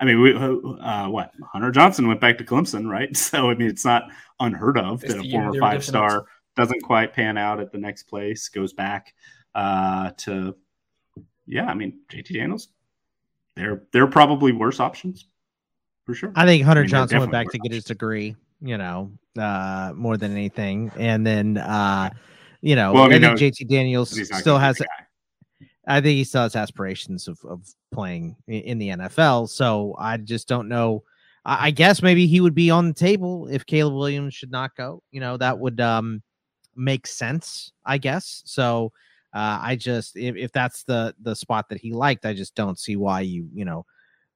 [0.00, 3.16] I mean, we, uh, what Hunter Johnson went back to Clemson, right?
[3.16, 6.26] So I mean, it's not unheard of It's that a former five star
[6.56, 9.14] doesn't quite pan out at the next place, goes back
[9.54, 10.56] uh, to.
[11.46, 12.68] Yeah, I mean, JT Daniels,
[13.54, 15.26] they're they're probably worse options.
[16.04, 16.32] for sure.
[16.34, 19.92] I think Hunter I mean, Johnson went back to get his degree, you know, uh,
[19.94, 20.90] more than anything.
[20.96, 22.10] And then, uh,
[22.60, 24.80] you know, well, I, think JT Daniels still has.
[25.86, 29.48] I think he still has aspirations of, of playing in the NFL.
[29.48, 31.02] So I just don't know.
[31.44, 34.76] I, I guess maybe he would be on the table if Caleb Williams should not
[34.76, 35.02] go.
[35.10, 36.22] You know, that would um,
[36.76, 38.42] make sense, I guess.
[38.46, 38.92] So
[39.34, 42.78] uh, I just if, if that's the the spot that he liked, I just don't
[42.78, 43.84] see why you you know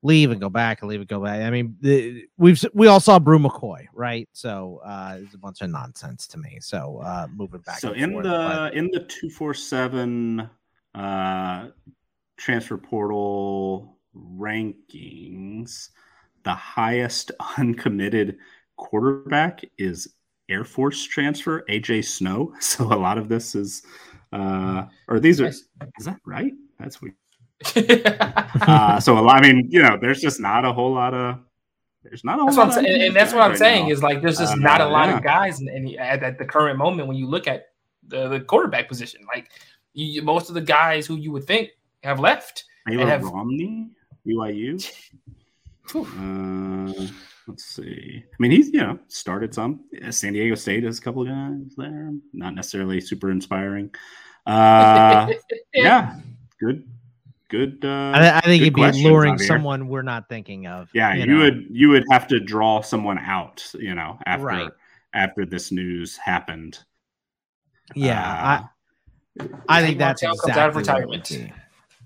[0.03, 1.43] leave and go back and leave and go back.
[1.43, 4.29] I mean, the, we've we all saw Bru McCoy, right?
[4.33, 6.59] So uh, it's a bunch of nonsense to me.
[6.61, 7.79] So uh, moving back.
[7.79, 8.75] So in the but...
[8.75, 10.49] in the two four seven
[10.97, 11.69] uh,
[12.37, 15.91] transfer portal rankings,
[16.43, 18.39] the highest uncommitted
[18.77, 20.15] quarterback is
[20.49, 22.55] Air Force transfer AJ Snow.
[22.61, 23.83] So a lot of this is,
[24.33, 25.69] uh, or these are, is
[26.05, 26.53] that right?
[26.79, 27.15] That's weird.
[27.77, 31.39] uh, so a lot, I mean, you know, there's just not a whole lot of
[32.03, 33.93] there's not a that's what I'm saying, and that's what I'm right saying now.
[33.93, 35.17] is like there's just uh, not a lot yeah.
[35.17, 37.69] of guys in, in, at, at, the current moment when you look at
[38.07, 39.27] the, the quarterback position.
[39.27, 39.51] Like
[39.97, 41.71] you, most of the guys who you would think
[42.03, 42.65] have left.
[42.85, 43.91] Baylor have, Romney,
[44.27, 44.93] BYU.
[45.95, 47.07] uh,
[47.49, 48.23] let's see.
[48.25, 49.81] I mean, he's you know started some.
[50.11, 52.13] San Diego State has a couple of guys there.
[52.33, 53.91] Not necessarily super inspiring.
[54.47, 55.33] Uh,
[55.75, 56.15] yeah,
[56.61, 56.87] good
[57.49, 57.85] good.
[57.85, 60.91] Uh, I, I think he'd be luring someone we're not thinking of.
[60.93, 61.39] Yeah, you, you know?
[61.39, 63.69] would you would have to draw someone out.
[63.75, 64.71] You know, after right.
[65.15, 66.79] after this news happened.
[67.95, 68.67] Yeah, uh,
[69.41, 71.33] I I think that's exactly out of retirement.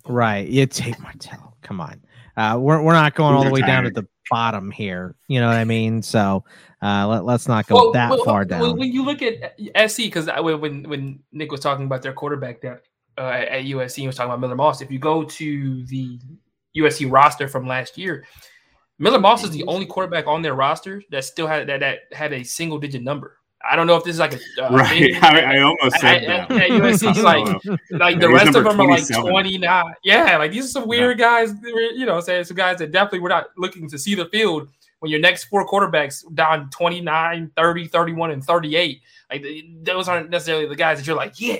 [0.07, 1.57] Right, you take Martell.
[1.63, 2.01] Come on,
[2.37, 5.15] uh, we're we're not going all the way down to the bottom here.
[5.29, 6.03] You know what I mean?
[6.03, 6.45] So
[6.83, 8.77] uh, let, us not go well, that well, far down.
[8.77, 9.55] When you look at
[9.91, 12.89] SC, because when when Nick was talking about their quarterback depth,
[13.21, 13.97] uh, at USC.
[13.97, 14.81] He was talking about Miller Moss.
[14.81, 16.19] If you go to the
[16.77, 18.25] USC roster from last year,
[18.99, 22.33] Miller Moss is the only quarterback on their roster that still had that, that had
[22.33, 23.37] a single digit number.
[23.69, 25.15] I don't know if this is like a uh, right.
[25.23, 26.51] I, I, almost said at, that.
[26.51, 29.95] At, at USC, like like the rest of them are like twenty nine.
[30.03, 31.45] Yeah, like these are some weird yeah.
[31.45, 31.55] guys.
[31.63, 34.69] You know, saying some guys that definitely we're not looking to see the field
[35.01, 39.01] when your next four quarterbacks down 29, 30, 31, and 38.
[39.31, 39.45] Like
[39.83, 41.59] those aren't necessarily the guys that you're like, yeah,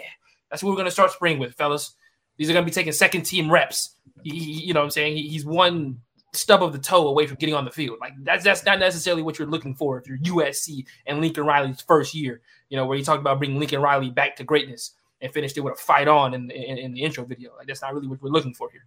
[0.51, 1.95] that's what we're going to start spring with, fellas.
[2.37, 3.97] These are going to be taking second team reps.
[4.23, 5.17] He, he, you know what I'm saying?
[5.17, 6.01] He, he's one
[6.33, 7.99] stub of the toe away from getting on the field.
[8.01, 11.81] Like that's that's not necessarily what you're looking for if you're USC and Lincoln Riley's
[11.81, 12.41] first year.
[12.69, 15.61] You know where you talked about bringing Lincoln Riley back to greatness and finished it
[15.61, 17.57] with a fight on in, in, in the intro video.
[17.57, 18.85] Like that's not really what we're looking for here.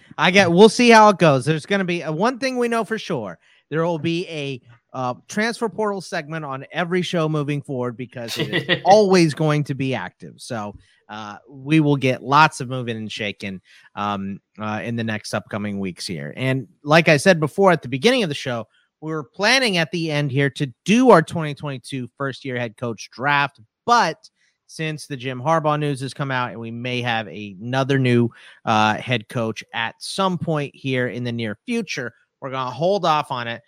[0.18, 0.50] I get.
[0.50, 1.44] We'll see how it goes.
[1.44, 3.38] There's going to be a, uh, one thing we know for sure.
[3.68, 4.60] There will be a
[4.92, 9.74] uh, transfer portal segment on every show moving forward because it is always going to
[9.74, 10.34] be active.
[10.36, 10.76] So
[11.08, 13.60] uh, we will get lots of moving and shaking
[13.94, 16.34] um, uh, in the next upcoming weeks here.
[16.36, 18.66] And like I said before at the beginning of the show,
[19.00, 23.10] we were planning at the end here to do our 2022 first year head coach
[23.10, 24.28] draft, but
[24.66, 28.30] since the Jim Harbaugh news has come out, and we may have another new
[28.64, 32.14] uh, head coach at some point here in the near future.
[32.40, 33.62] We're going to hold off on it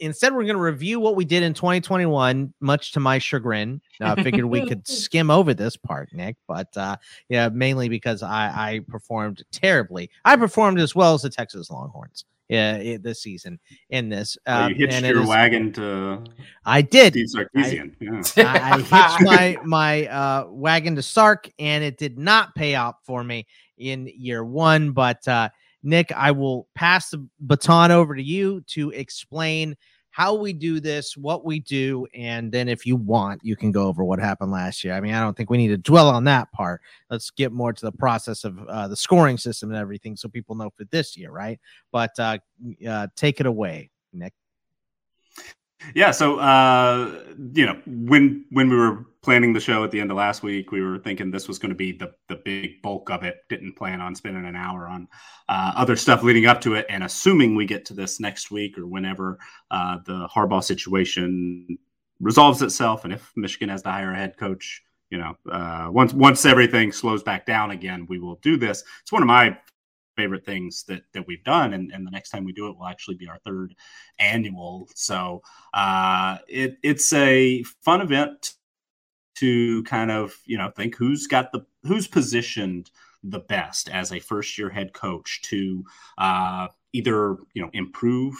[0.00, 4.10] instead we're going to review what we did in 2021 much to my chagrin i
[4.10, 6.96] uh, figured we could skim over this part nick but uh
[7.28, 12.24] yeah mainly because i i performed terribly i performed as well as the texas longhorns
[12.48, 13.60] yeah, this season
[13.90, 14.38] in this.
[14.46, 16.24] Uh, oh, you hitched your is, wagon to.
[16.64, 17.14] I did.
[17.14, 17.92] Sarkisian.
[18.00, 18.52] I, yeah.
[18.52, 22.96] I, I hitched my my uh, wagon to Sark, and it did not pay off
[23.04, 24.92] for me in year one.
[24.92, 25.50] But uh,
[25.82, 29.76] Nick, I will pass the baton over to you to explain
[30.10, 33.86] how we do this, what we do, and then if you want, you can go
[33.86, 34.94] over what happened last year.
[34.94, 36.80] I mean, I don't think we need to dwell on that part.
[37.08, 40.56] Let's get more to the process of uh, the scoring system and everything so people
[40.56, 41.60] know for this year, right?
[41.92, 42.38] But uh,
[42.88, 44.32] uh, take it away, Nick.
[45.94, 47.24] Yeah, so uh,
[47.54, 50.72] you know, when when we were planning the show at the end of last week,
[50.72, 53.36] we were thinking this was going to be the the big bulk of it.
[53.48, 55.08] Didn't plan on spending an hour on
[55.48, 58.76] uh, other stuff leading up to it, and assuming we get to this next week
[58.76, 59.38] or whenever
[59.70, 61.78] uh, the Harbaugh situation
[62.20, 66.12] resolves itself, and if Michigan has to hire a head coach, you know, uh, once
[66.12, 68.82] once everything slows back down again, we will do this.
[69.02, 69.56] It's one of my
[70.18, 72.86] favorite things that that we've done and, and the next time we do it will
[72.86, 73.72] actually be our third
[74.18, 74.88] annual.
[74.96, 75.42] So
[75.72, 78.54] uh, it, it's a fun event
[79.36, 82.90] to kind of you know think who's got the who's positioned
[83.22, 85.84] the best as a first year head coach to
[86.18, 88.34] uh, either you know improve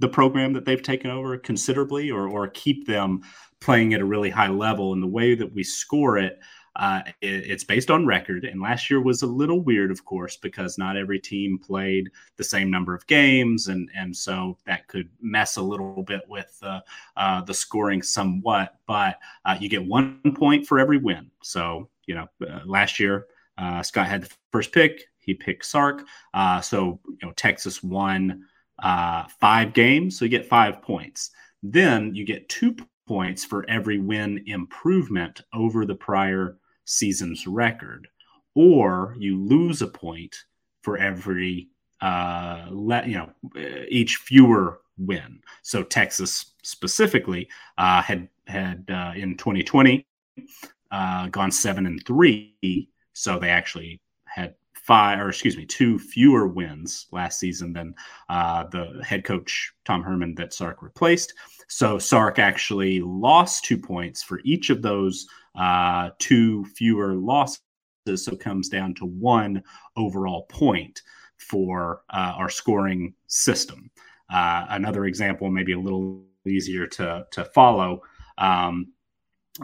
[0.00, 3.22] the program that they've taken over considerably or or keep them
[3.60, 4.92] playing at a really high level.
[4.92, 6.38] And the way that we score it
[6.76, 8.44] uh, it, it's based on record.
[8.44, 12.44] And last year was a little weird, of course, because not every team played the
[12.44, 16.80] same number of games, and and so that could mess a little bit with uh,
[17.16, 18.76] uh, the scoring somewhat.
[18.86, 21.30] But uh, you get one point for every win.
[21.42, 23.26] So you know, uh, last year
[23.82, 25.02] Scott had the first pick.
[25.18, 26.04] He picked Sark.
[26.62, 28.44] so you know, Texas won
[28.80, 31.30] five games, so you get five points.
[31.62, 32.74] Then you get two
[33.06, 38.08] points for every win improvement over the prior season's record,
[38.54, 40.36] or you lose a point
[40.82, 41.68] for every
[42.00, 43.30] uh, let you know
[43.88, 45.40] each fewer win.
[45.62, 50.06] So Texas specifically uh, had had uh, in 2020
[50.90, 56.48] uh, gone seven and three, so they actually had five or excuse me two fewer
[56.48, 57.94] wins last season than
[58.28, 61.34] uh, the head coach Tom Herman that Sark replaced.
[61.68, 67.60] So Sark actually lost two points for each of those uh, two fewer losses.
[68.16, 69.62] So it comes down to one
[69.96, 71.02] overall point
[71.36, 73.90] for uh, our scoring system.
[74.32, 78.02] Uh, another example, maybe a little easier to to follow.
[78.38, 78.92] Um,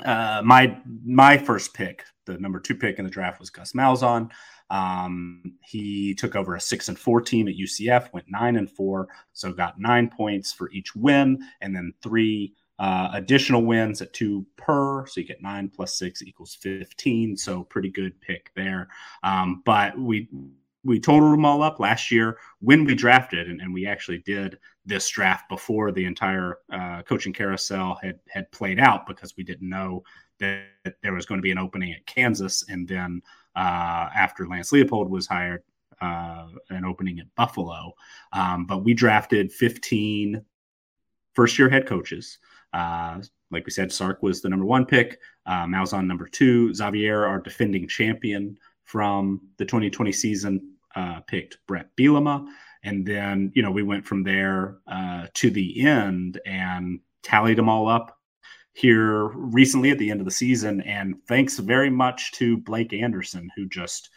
[0.05, 4.31] uh, my my first pick, the number two pick in the draft, was Gus Malzahn.
[4.71, 9.09] Um, he took over a six and four team at UCF, went nine and four,
[9.33, 14.47] so got nine points for each win, and then three uh, additional wins at two
[14.57, 15.07] per.
[15.07, 17.37] So you get nine plus six equals 15.
[17.37, 18.89] So pretty good pick there.
[19.23, 20.29] Um, but we
[20.85, 24.59] we totaled them all up last year when we drafted, and, and we actually did
[24.87, 29.69] this draft before the entire uh, coaching carousel had had played out because we didn't
[29.69, 30.03] know
[30.39, 30.67] that
[31.03, 33.21] there was going to be an opening at Kansas, and then
[33.57, 35.63] uh, after Lance Leipold was hired,
[36.01, 37.93] uh, an opening at Buffalo.
[38.33, 40.45] Um, but we drafted 15
[41.35, 42.39] first year head coaches.
[42.73, 47.25] Uh, like we said, Sark was the number one pick, uh, Malzahn number two, Xavier,
[47.25, 52.47] our defending champion from the 2020 season, uh, picked Bret Bielema.
[52.85, 57.69] And then, you know, we went from there uh, to the end and tallied them
[57.69, 58.19] all up
[58.73, 60.81] here recently at the end of the season.
[60.83, 64.11] And thanks very much to Blake Anderson, who just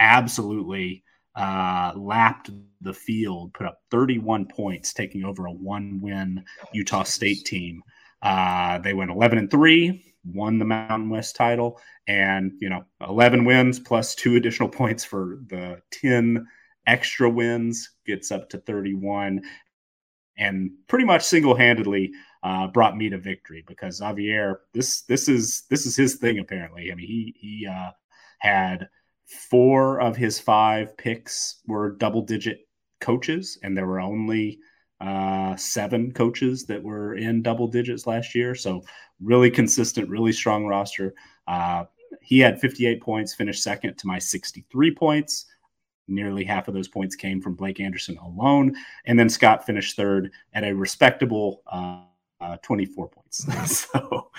[0.00, 1.04] absolutely
[1.38, 7.44] uh, lapped the field, put up 31 points, taking over a one win Utah State
[7.44, 7.82] team.
[8.22, 13.44] Uh, they went 11 and 3, won the Mountain West title, and, you know, 11
[13.44, 16.44] wins plus two additional points for the 10
[16.88, 19.40] extra wins gets up to 31
[20.38, 22.10] and pretty much single-handedly
[22.42, 26.90] uh, brought me to victory because Xavier, this this is this is his thing apparently.
[26.92, 27.90] I mean, he he uh,
[28.38, 28.88] had
[29.28, 32.66] four of his five picks were double-digit
[33.00, 34.58] coaches, and there were only
[35.00, 38.54] uh, seven coaches that were in double digits last year.
[38.54, 38.82] So
[39.20, 41.14] really consistent, really strong roster.
[41.46, 41.84] Uh,
[42.22, 45.46] he had 58 points, finished second to my 63 points.
[46.08, 48.74] Nearly half of those points came from Blake Anderson alone.
[49.04, 52.02] And then Scott finished third at a respectable uh,
[52.40, 53.46] uh, 24 points.
[53.90, 54.30] so,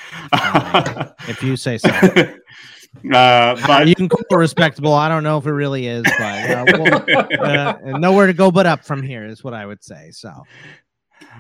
[1.28, 1.90] if you say so.
[3.12, 4.94] Uh, but you can call it respectable.
[4.94, 6.66] I don't know if it really is, but uh,
[7.08, 10.10] we'll, uh, nowhere to go but up from here is what I would say.
[10.12, 10.44] So,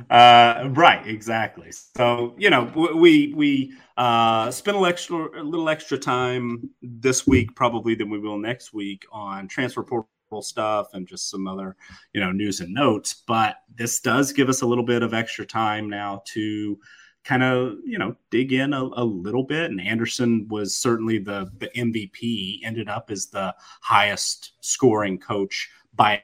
[0.09, 1.71] uh, right, exactly.
[1.71, 7.55] So you know, we we uh, spent a extra a little extra time this week,
[7.55, 10.07] probably than we will next week, on transfer portal
[10.41, 11.75] stuff and just some other
[12.13, 15.43] you know news and notes but this does give us a little bit of extra
[15.43, 16.77] time now to
[17.23, 21.51] kind of you know dig in a, a, little bit and anderson was certainly the
[21.57, 26.21] the mvp ended up as the highest scoring coach by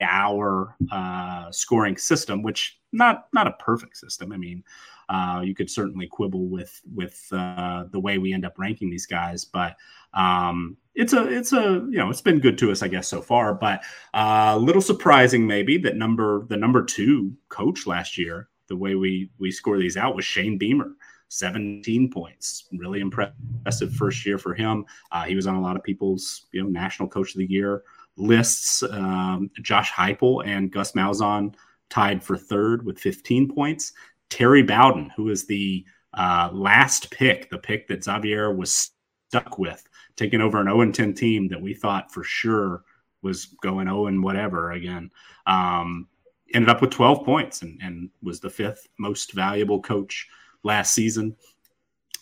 [0.00, 4.62] our uh, scoring system which not not a perfect system i mean
[5.08, 9.06] uh, you could certainly quibble with with uh, the way we end up ranking these
[9.06, 9.76] guys, but
[10.14, 13.20] um, it's a it's a you know it's been good to us, I guess, so
[13.20, 13.54] far.
[13.54, 13.82] But
[14.14, 18.94] a uh, little surprising maybe that number the number two coach last year, the way
[18.94, 20.92] we we score these out was Shane Beamer.
[21.28, 22.68] 17 points.
[22.72, 24.84] Really impressive first year for him.
[25.10, 27.82] Uh, he was on a lot of people's, you know, national coach of the year
[28.16, 28.82] lists.
[28.84, 31.54] Um, Josh Heupel and Gus Malzahn
[31.90, 33.92] tied for third with 15 points.
[34.30, 35.84] Terry Bowden, who is the
[36.14, 38.90] uh, last pick, the pick that Xavier was
[39.28, 39.82] stuck with,
[40.16, 42.84] taking over an 0 10 team that we thought for sure
[43.22, 45.10] was going 0 and whatever again.
[45.46, 46.08] Um,
[46.54, 50.28] ended up with 12 points and, and was the fifth most valuable coach
[50.62, 51.36] last season.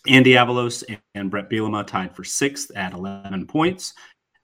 [0.07, 0.83] Andy Avalos
[1.15, 3.93] and Bret Bielema tied for sixth at 11 points.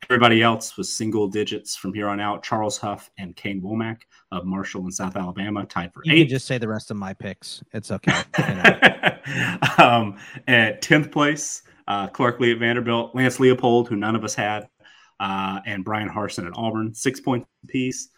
[0.10, 2.42] Everybody else was single digits from here on out.
[2.42, 6.20] Charles Huff and Kane Wommack of Marshall and South Alabama tied for you eight.
[6.20, 7.62] can just say the rest of my picks.
[7.74, 8.12] It's okay.
[9.78, 10.18] um,
[10.48, 14.70] at 10th place, uh, Clark Lea at Vanderbilt, Lance Leipold, who none of us had,
[15.20, 18.10] uh, and Brian Harsin at Auburn, six points apiece.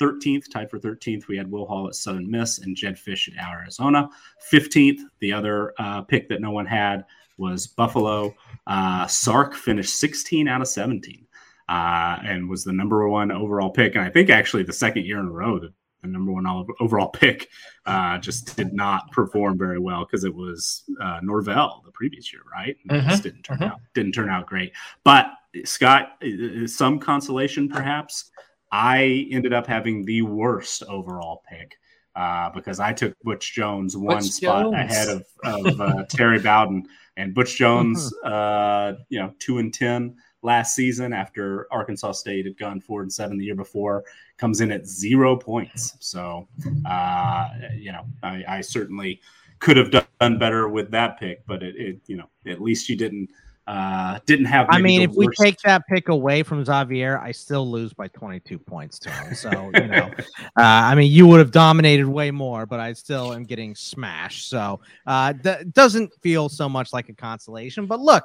[0.00, 3.48] 13th, tied for 13th, we had Will Hall at Southern Miss and Jedd Fisch at
[3.48, 4.08] Arizona.
[4.52, 7.04] 15th, the other uh, pick that no one had
[7.36, 8.34] was Buffalo.
[8.66, 11.26] Uh, Sark finished 16 out of 17
[11.68, 13.94] uh, and was the number one overall pick.
[13.94, 15.72] And I think actually the second year in a row that
[16.02, 16.46] the number one
[16.80, 17.48] overall pick
[17.86, 22.42] uh, just did not perform very well because it was uh, Norvell the previous year,
[22.50, 22.76] right?
[22.88, 23.08] Mm-hmm.
[23.08, 23.72] Just didn't turn mm-hmm.
[23.72, 24.72] out didn't turn out great.
[25.04, 25.30] But
[25.64, 26.22] Scott,
[26.66, 28.30] some consolation perhaps.
[28.70, 31.78] I ended up having the worst overall pick
[32.14, 34.74] uh, because I took Butch Jones one Butch spot Jones.
[34.74, 38.12] ahead of, of uh, Terry Bowden and Butch Jones.
[38.24, 43.12] Uh, you know, two and ten last season after Arkansas State had gone four and
[43.12, 44.04] seven the year before,
[44.36, 45.96] comes in at zero points.
[46.00, 46.48] So,
[46.86, 49.20] uh, you know, I, I, certainly
[49.58, 52.96] could have done better with that pick, but it, it you know, at least you
[52.96, 53.30] didn't.
[53.68, 54.66] Uh, didn't have.
[54.70, 55.38] I mean, if worst.
[55.38, 59.34] we take that pick away from Xavier, I still lose by 22 points to him.
[59.34, 60.10] So you know,
[60.40, 64.48] uh, I mean, you would have dominated way more, but I still am getting smashed.
[64.48, 67.84] So uh, that doesn't feel so much like a consolation.
[67.84, 68.24] But look,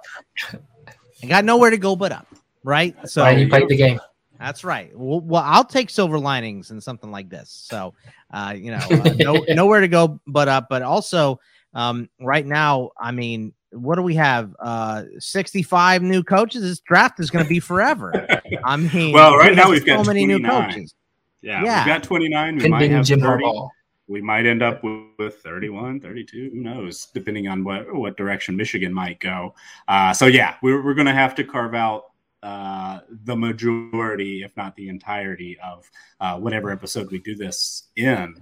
[1.22, 2.28] I got nowhere to go but up,
[2.64, 2.96] right?
[3.10, 4.00] So you played the game.
[4.40, 4.98] That's right.
[4.98, 7.50] Well, well, I'll take silver linings and something like this.
[7.50, 7.96] So,
[8.32, 10.68] uh, you know, uh, no, nowhere to go but up.
[10.70, 11.42] But also,
[11.74, 14.56] um, right now, I mean, what do we have?
[14.60, 16.62] Uh, 65 new coaches.
[16.62, 18.28] This draft is going to be forever.
[18.64, 20.94] I mean, well, right now we've got so many new coaches.
[21.42, 22.58] Yeah, yeah, we've got 29.
[22.58, 23.70] We might have 30
[24.08, 28.56] we might end up with, with 31 32 who knows depending on what what direction
[28.56, 29.54] michigan might go
[29.88, 32.06] uh, so yeah we're, we're going to have to carve out
[32.42, 38.36] uh, the majority if not the entirety of uh, whatever episode we do this in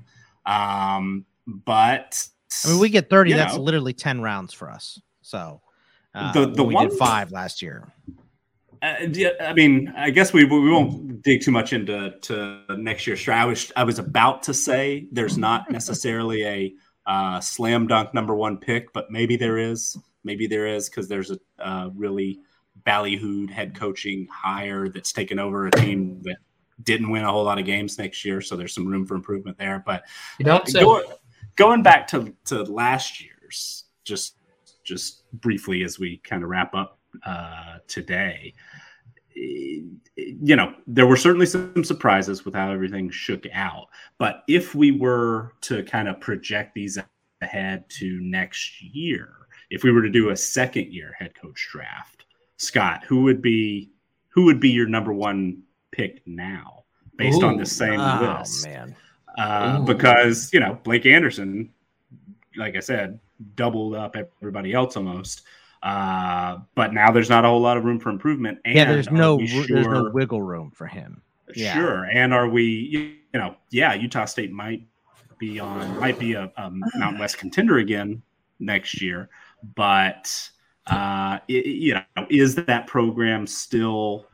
[0.45, 2.27] um, but
[2.65, 5.61] i mean we get 30 that's know, literally 10 rounds for us so
[6.13, 7.87] uh, the, the we one, did five last year
[8.81, 8.95] uh,
[9.41, 13.41] I mean, I guess we we won't dig too much into to next year's draft.
[13.41, 16.73] I was I was about to say there's not necessarily a
[17.05, 19.97] uh, slam dunk number one pick, but maybe there is.
[20.23, 22.39] Maybe there is because there's a uh, really
[22.85, 26.37] ballyhooed head coaching hire that's taken over a team that
[26.83, 29.59] didn't win a whole lot of games next year, so there's some room for improvement
[29.59, 29.83] there.
[29.85, 30.03] But
[30.39, 31.03] you don't go,
[31.55, 34.37] going back to to last year's, just
[34.91, 38.53] just briefly as we kind of wrap up uh, today
[39.35, 43.87] you know, there were certainly some surprises with how everything shook out.
[44.17, 46.97] But if we were to kind of project these
[47.41, 49.33] ahead to next year,
[49.69, 52.25] if we were to do a second year head coach draft,
[52.57, 53.91] Scott, who would be
[54.29, 56.83] who would be your number one pick now
[57.17, 58.65] based Ooh, on the same oh, list?
[58.65, 58.95] Man.
[59.37, 61.71] Uh, because you know Blake Anderson,
[62.57, 63.19] like I said,
[63.55, 65.43] doubled up everybody else almost.
[65.83, 68.59] Uh, but now there's not a whole lot of room for improvement.
[68.65, 71.21] And yeah, there's no sure, there's no wiggle room for him.
[71.55, 71.73] Yeah.
[71.73, 72.05] Sure.
[72.05, 72.63] And are we,
[73.33, 74.85] you know, yeah, Utah State might
[75.39, 78.21] be on might be a, a Mountain West contender again
[78.59, 79.29] next year,
[79.75, 80.49] but
[80.87, 84.27] uh, it, you know, is that program still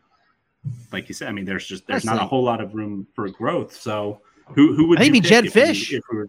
[0.91, 1.27] like you said?
[1.27, 3.75] I mean, there's just there's not a whole lot of room for growth.
[3.75, 5.91] So who who would maybe Jedd Fisch?
[5.91, 6.27] We, if we were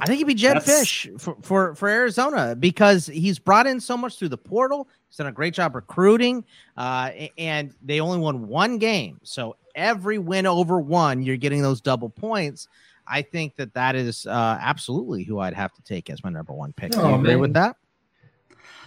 [0.00, 0.68] I think he'd be Jedd That's...
[0.68, 4.88] Fisch for, for, for Arizona because he's brought in so much through the portal.
[5.08, 6.44] He's done a great job recruiting,
[6.76, 9.20] uh, and they only won one game.
[9.22, 12.68] So every win over one, you're getting those double points.
[13.06, 16.52] I think that that is uh, absolutely who I'd have to take as my number
[16.52, 16.96] one pick.
[16.96, 17.76] Oh, Do you agree with that?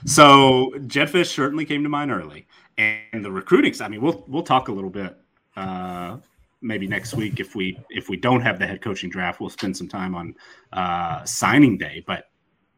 [0.06, 2.48] So Jedd Fisch certainly came to mind early,
[2.78, 3.74] and the recruiting.
[3.82, 5.18] I mean, we'll we'll talk a little bit
[5.56, 6.18] uh,
[6.64, 9.76] maybe next week if we if we don't have the head coaching draft, we'll spend
[9.76, 10.36] some time on
[10.72, 12.04] uh, signing day.
[12.08, 12.30] But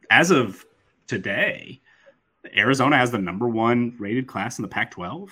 [0.09, 0.65] as of
[1.07, 1.81] today,
[2.55, 5.29] Arizona has the number one rated class in the Pac-12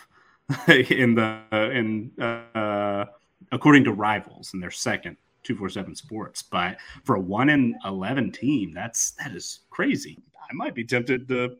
[0.91, 3.05] in the in uh,
[3.51, 5.17] according to rivals, and they're second.
[5.43, 10.17] 247 sports but for a 1 in 11 team that's that is crazy
[10.49, 11.57] i might be tempted to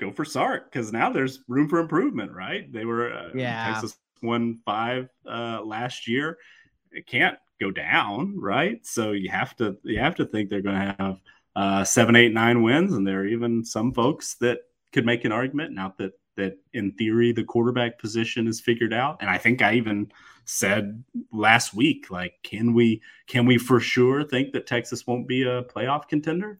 [0.00, 3.96] go for sark because now there's room for improvement right they were uh, yeah texas
[4.22, 6.38] won five uh, last year.
[6.90, 8.84] It can't go down, right?
[8.84, 11.20] So you have to you have to think they're going to have
[11.54, 14.58] uh, seven, eight, nine wins, and there are even some folks that
[14.92, 19.18] could make an argument now that that in theory the quarterback position is figured out.
[19.20, 20.10] And I think I even
[20.44, 25.42] said last week, like, can we can we for sure think that Texas won't be
[25.42, 26.58] a playoff contender?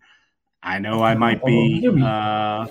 [0.62, 1.89] I know I might be.
[2.02, 2.66] Uh,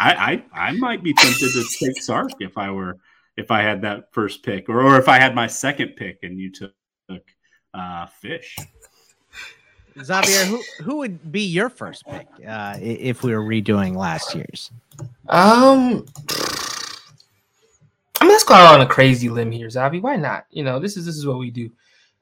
[0.00, 2.98] I, I I might be tempted to take Sark if I were
[3.38, 6.40] if I had that first pick, or, or if I had my second pick and
[6.40, 6.74] you took
[7.72, 8.58] uh, Fisch.
[10.02, 14.70] Xavier, who who would be your first pick uh, if we were redoing last year's?
[15.28, 16.04] Um,
[18.20, 20.02] I'm just going on a crazy limb here, Zavi.
[20.02, 20.46] Why not?
[20.50, 21.70] You know, this is this is what we do.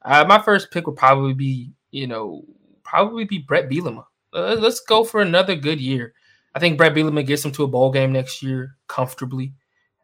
[0.02, 2.44] Uh, my first pick would probably be, you know,
[2.82, 4.05] probably be Bret Bielema.
[4.32, 6.12] Uh, let's go for another good year.
[6.55, 9.52] I think Bret Bielema gets him to a bowl game next year comfortably.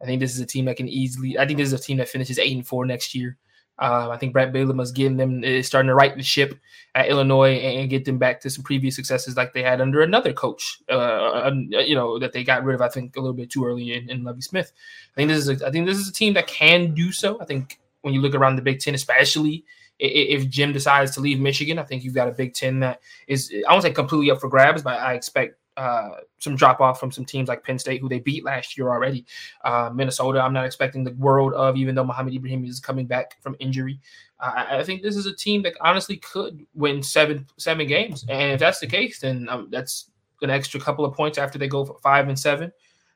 [0.03, 1.39] I think this is a team that can easily.
[1.39, 3.37] I think this is a team that finishes eight and four next year.
[3.79, 6.59] Uh, I think Bret Bielema is getting them is starting to right the ship
[6.93, 10.31] at Illinois and get them back to some previous successes like they had under another
[10.31, 10.79] coach.
[10.89, 12.81] Uh, you know that they got rid of.
[12.81, 14.73] I think a little bit too early in, in Lovie Smith.
[15.13, 17.41] I think this is a, I think this is a team that can do so.
[17.41, 19.65] I think when you look around the Big Ten, especially
[19.99, 23.51] if Jim decides to leave Michigan, I think you've got a Big Ten that is
[23.67, 26.09] I won't say completely up for grabs, but I expect uh,
[26.39, 29.25] some drop off from some teams like Penn State, who they beat last year already.
[29.63, 33.41] Uh, Minnesota, I'm not expecting the world of, even though Mohamed Ibrahim is coming back
[33.41, 33.99] from injury.
[34.39, 38.51] Uh, I think this is a team that honestly could win seven seven games, and
[38.51, 40.09] if that's the case, then um, that's
[40.41, 42.71] an extra couple of points after they go five and seven.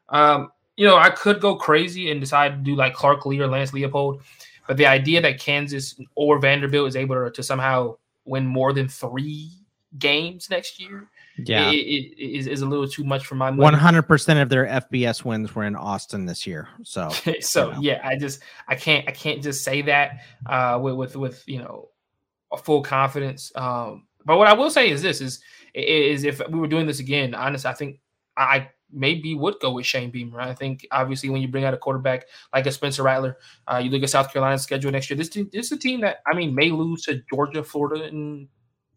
[0.09, 3.47] Um, you know, I could go crazy and decide to do like Clark Lea or
[3.47, 4.21] Lance Leipold,
[4.67, 8.87] but the idea that Kansas or Vanderbilt is able to, to somehow win more than
[8.87, 9.51] three
[9.97, 11.09] games next year
[11.45, 13.63] yeah, it, it, it is, is a little too much for my money.
[13.63, 16.67] One hundred percent of their FBS wins were in Austin this year.
[16.83, 17.09] So,
[17.39, 17.81] so you know.
[17.81, 21.59] yeah, I just I can't I can't just say that uh, with with with you
[21.59, 21.89] know
[22.51, 23.51] a full confidence.
[23.55, 25.39] Um, but what I will say is this: is
[25.73, 27.99] is if we were doing this again, honestly, I think
[28.35, 30.39] I maybe would go with Shane Beamer.
[30.39, 33.37] I think obviously when you bring out a quarterback like a Spencer Rattler,
[33.67, 35.17] uh, you look at South Carolina's schedule next year.
[35.17, 38.47] This team, this is a team that I mean may lose to Georgia, Florida, and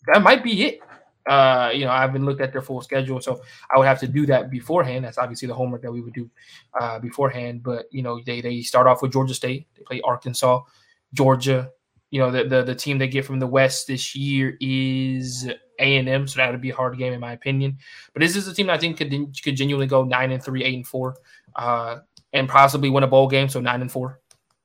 [0.06, 0.80] that might be it.
[1.30, 3.40] Uh, you know, I haven't looked at their full schedule, so
[3.70, 5.04] I would have to do that beforehand.
[5.04, 6.28] That's obviously the homework that we would do
[6.78, 7.62] uh, beforehand.
[7.62, 10.62] But you know, they they start off with Georgia State, they play Arkansas,
[11.14, 11.70] Georgia.
[12.10, 15.48] You know, the the, the team they get from the West this year is
[15.78, 17.78] A and M, so that would be a hard game in my opinion.
[18.12, 20.64] But this is a team that I think could could genuinely go nine and three,
[20.64, 21.14] eight and four,
[21.54, 21.98] uh,
[22.32, 24.18] and possibly win a bowl game, so nine and four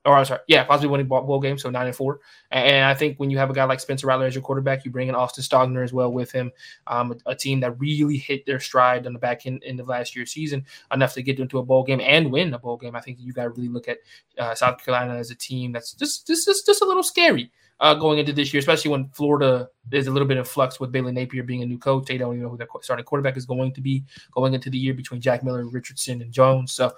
[0.06, 2.20] or I'm sorry, yeah, possibly winning bowl game, so nine and four.
[2.52, 4.90] And I think when you have a guy like Spencer Rattler as your quarterback, you
[4.90, 6.52] bring in Austin Stogner as well with him,
[6.86, 9.88] um, a, a, team that really hit their stride on the back end, end of
[9.88, 12.94] last year's season enough to get into a bowl game and win a bowl game.
[12.94, 13.98] I think you got to really look at
[14.38, 17.50] uh, South Carolina as a team that's just just just, just a little scary.
[17.78, 20.90] Uh, going into this year, especially when Florida is a little bit in flux with
[20.90, 22.06] Billy Napier being a new coach.
[22.06, 24.02] They don't even know who their starting quarterback is going to be
[24.32, 26.72] going into the year between Jack Miller, Richardson, and Jones.
[26.72, 26.94] So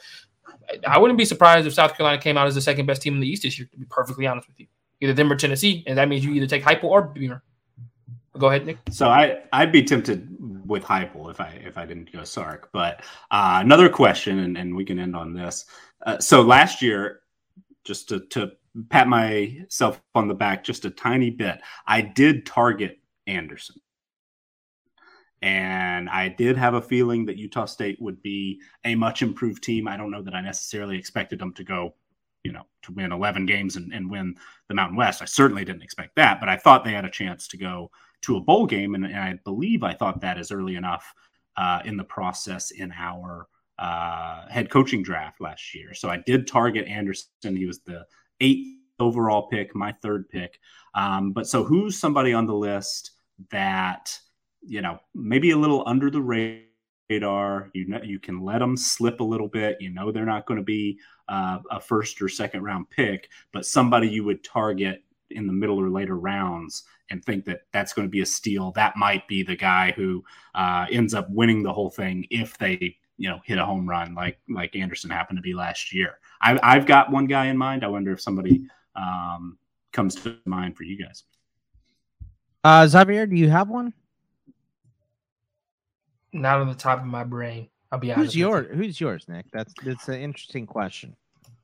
[0.86, 3.20] I wouldn't be surprised if South Carolina came out as the second best team in
[3.20, 3.68] the East this year.
[3.72, 4.66] To be perfectly honest with you,
[5.00, 7.42] either them or Tennessee, and that means you either take Heupel or Beamer.
[8.36, 8.78] Go ahead, Nick.
[8.90, 10.28] So I I'd be tempted
[10.66, 12.70] with Heupel if I if I didn't go Sark.
[12.72, 13.00] But
[13.30, 15.64] uh, another question, and, and we can end on this.
[16.04, 17.20] Uh, so last year,
[17.84, 18.52] just to, to
[18.90, 23.76] pat myself on the back just a tiny bit, I did target Anderson.
[25.42, 29.86] And I did have a feeling that Utah State would be a much improved team.
[29.86, 31.94] I don't know that I necessarily expected them to go,
[32.42, 34.34] you know, to win 11 games and, and win
[34.68, 35.22] the Mountain West.
[35.22, 37.90] I certainly didn't expect that, but I thought they had a chance to go
[38.22, 38.94] to a bowl game.
[38.94, 41.12] And, and I believe I thought that is early enough
[41.56, 43.46] uh, in the process in our
[43.78, 45.94] uh, head coaching draft last year.
[45.94, 47.56] So I did target Anderson.
[47.56, 48.04] He was the
[48.40, 50.58] eighth overall pick, my third pick.
[50.94, 53.12] Um, but so who's somebody on the list
[53.50, 54.18] that
[54.62, 57.70] you know, maybe a little under the radar.
[57.74, 59.78] You know, you can let them slip a little bit.
[59.80, 60.98] You know, they're not going to be
[61.28, 65.78] uh, a first or second round pick, but somebody you would target in the middle
[65.78, 68.72] or later rounds and think that that's going to be a steal.
[68.72, 70.24] That might be the guy who
[70.54, 74.14] uh, ends up winning the whole thing if they, you know, hit a home run
[74.14, 76.18] like like Anderson happened to be last year.
[76.40, 77.84] I, I've got one guy in mind.
[77.84, 79.58] I wonder if somebody um,
[79.92, 81.24] comes to mind for you guys.
[82.64, 83.92] Uh, Xavier, do you have one?
[86.32, 87.68] Not on the top of my brain.
[87.90, 88.34] I'll be honest.
[88.34, 88.66] Who's yours?
[88.74, 89.46] Who's yours, Nick?
[89.52, 91.16] That's that's an interesting question.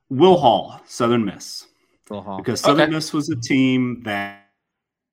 [0.09, 1.67] Will Hall, Southern Miss.
[2.09, 2.93] Will Hall, because Southern okay.
[2.93, 4.49] Miss was a team that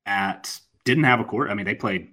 [0.05, 1.49] at didn't have a court.
[1.49, 2.09] I mean, they played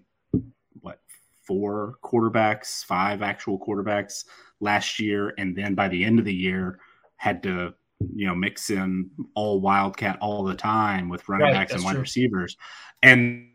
[0.80, 1.00] what
[1.46, 4.24] four quarterbacks, five actual quarterbacks
[4.60, 6.80] last year, and then by the end of the year
[7.16, 7.74] had to
[8.14, 11.92] you know mix in all wildcat all the time with running right, backs and wide
[11.92, 12.00] true.
[12.00, 12.56] receivers,
[13.02, 13.48] and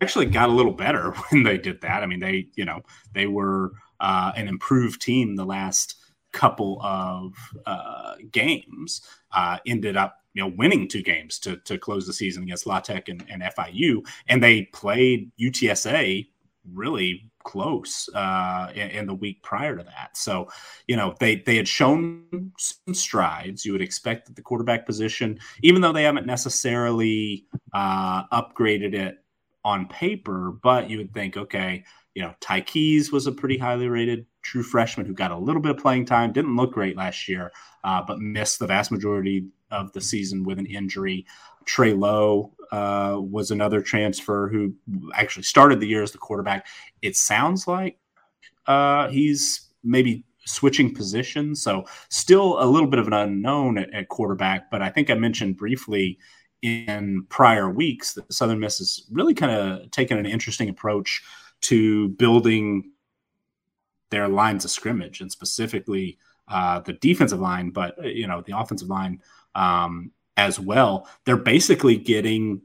[0.00, 2.02] actually got a little better when they did that.
[2.02, 2.80] I mean, they, you know,
[3.12, 5.96] they were uh, an improved team the last
[6.32, 7.34] couple of
[7.66, 9.02] uh, games.
[9.32, 12.82] Uh, ended up, you know, winning two games to to close the season against La
[12.88, 16.26] and, and FIU, and they played UTSA
[16.72, 20.16] really close uh, in, in, the week prior to that.
[20.16, 20.48] So,
[20.88, 23.64] you know, they they had shown some strides.
[23.64, 29.23] You would expect that the quarterback position, even though they haven't necessarily uh, upgraded it
[29.64, 31.84] on paper, but you would think, okay,
[32.14, 35.62] you know, Ty Keyes was a pretty highly rated true freshman who got a little
[35.62, 37.50] bit of playing time, didn't look great last year,
[37.82, 41.26] uh, but missed the vast majority of the season with an injury.
[41.64, 44.74] Trey Lowe uh, was another transfer who
[45.14, 46.66] actually started the year as the quarterback.
[47.02, 47.98] It sounds like
[48.66, 54.08] uh, he's maybe switching positions, so still a little bit of an unknown at, at
[54.08, 54.70] quarterback.
[54.70, 56.18] But I think I mentioned briefly
[56.64, 61.22] in prior weeks that Southern Miss has really kind of taken an interesting approach
[61.60, 62.90] to building
[64.10, 66.18] their lines of scrimmage and specifically
[66.48, 69.20] uh, the defensive line, but you know the offensive line
[69.54, 71.06] um, as well.
[71.26, 72.62] They're basically getting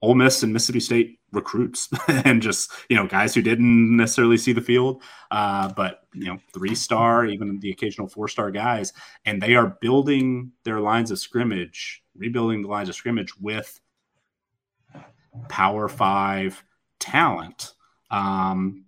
[0.00, 4.52] Ole Miss and Mississippi State recruits and just you know guys who didn't necessarily see
[4.52, 8.92] the field, uh, but you know three star, even the occasional four star guys,
[9.24, 13.80] and they are building their lines of scrimmage, rebuilding the lines of scrimmage with
[15.48, 16.62] Power Five
[16.98, 17.72] talent.
[18.10, 18.84] Um,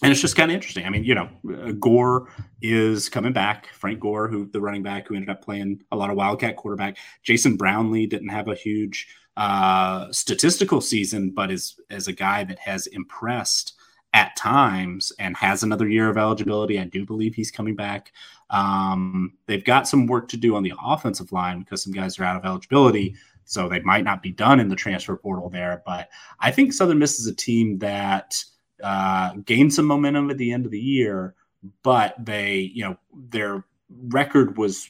[0.00, 0.86] and it's just kind of interesting.
[0.86, 2.28] I mean, you know, uh, Gore
[2.62, 3.66] is coming back.
[3.72, 6.98] Frank Gore, who the running back who ended up playing a lot of Wildcat quarterback.
[7.24, 9.08] Jason Brownlee didn't have a huge
[9.38, 13.74] uh, statistical season, but is as a guy that has impressed
[14.12, 16.78] at times and has another year of eligibility.
[16.78, 18.12] I do believe he's coming back.
[18.50, 22.24] Um, they've got some work to do on the offensive line because some guys are
[22.24, 23.14] out of eligibility.
[23.44, 25.82] So they might not be done in the transfer portal there.
[25.86, 26.08] But
[26.40, 28.44] I think Southern Miss is a team that–
[28.82, 31.34] uh, gained some momentum at the end of the year,
[31.82, 33.64] but they, you know, their
[34.08, 34.88] record was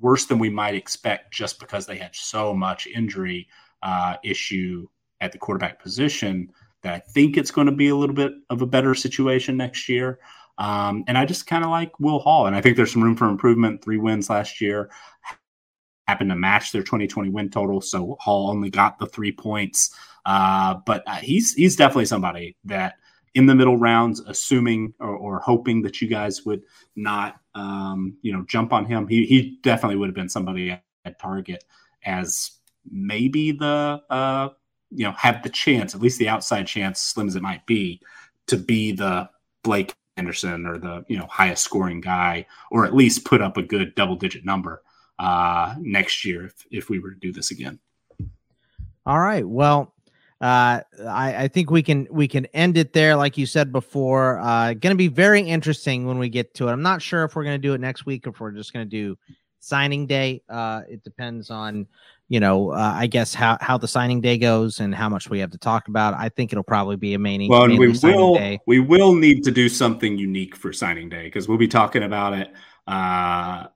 [0.00, 3.48] worse than we might expect just because they had so much injury
[3.84, 4.88] uh, issue
[5.20, 6.50] at the quarterback position
[6.82, 9.88] that I think it's going to be a little bit of a better situation next
[9.88, 10.18] year.
[10.58, 13.16] Um, and I just kind of like Will Hall, and I think there's some room
[13.16, 13.82] for improvement.
[13.82, 14.90] Three wins last year
[16.06, 19.94] happened to match their 2020 win total, so Hall only got the three points.
[20.26, 22.94] Uh, but uh, he's he's definitely somebody that
[23.34, 26.62] in the middle rounds, assuming or, or hoping that you guys would
[26.94, 29.08] not, um, you know, jump on him.
[29.08, 30.70] He, he definitely would have been somebody
[31.04, 31.64] at target
[32.04, 32.52] as
[32.90, 34.48] maybe the, uh,
[34.90, 38.00] you know, have the chance, at least the outside chance, slim as it might be,
[38.46, 39.28] to be the
[39.62, 43.62] Blake Anderson or the, you know, highest scoring guy, or at least put up a
[43.62, 44.82] good double digit number
[45.18, 47.78] uh, next year if, if we were to do this again.
[49.06, 49.46] All right.
[49.46, 49.94] Well,
[50.40, 54.40] uh, I, I, think we can we can end it there, like you said before.
[54.40, 56.72] Uh, going to be very interesting when we get to it.
[56.72, 58.72] I'm not sure if we're going to do it next week or if we're just
[58.72, 59.16] going to do
[59.64, 60.42] signing day.
[60.48, 61.86] Uh, it depends on,
[62.28, 65.38] you know, uh, I guess how how the signing day goes and how much we
[65.40, 66.14] have to talk about.
[66.14, 67.48] I think it'll probably be a main.
[67.48, 68.60] Well, we will day.
[68.66, 72.34] we will need to do something unique for signing day because we'll be talking about
[72.34, 72.52] it.
[72.86, 73.66] Uh,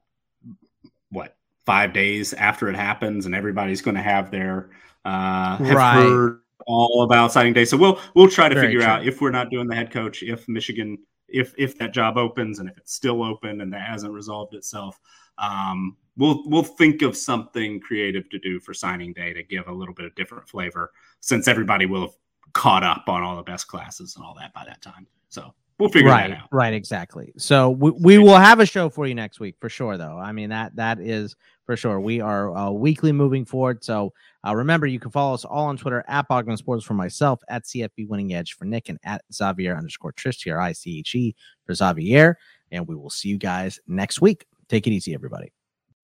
[1.10, 4.70] what five days after it happens, and everybody's going to have their
[5.05, 6.02] uh, have right.
[6.02, 7.65] heard all about signing day.
[7.65, 8.89] So we'll we'll try to Very figure true.
[8.89, 10.98] out if we're not doing the head coach, if Michigan,
[11.28, 15.01] if if that job opens and if it's still open and that hasn't resolved itself,
[15.40, 19.73] um, we'll we'll think of something creative to do for signing day to give a
[19.73, 22.16] little bit of different flavor, since everybody will have
[22.52, 25.06] caught up on all the best classes and all that by that time.
[25.28, 26.48] So we'll figure right, that out.
[26.51, 27.32] Right, exactly.
[27.36, 30.19] So we, we will have a show for you next week for sure, though.
[30.19, 32.01] I mean that that is for sure.
[32.01, 33.85] We are uh, weekly moving forward.
[33.85, 34.12] So
[34.47, 37.65] uh, remember, you can follow us all on Twitter at Bogman Sports for myself, at
[37.65, 41.15] CFB Winning Edge for Nick, and at Xavier underscore Triche, T R I C H
[41.15, 42.39] E for Xavier.
[42.70, 44.47] And we will see you guys next week.
[44.69, 45.53] Take it easy, everybody.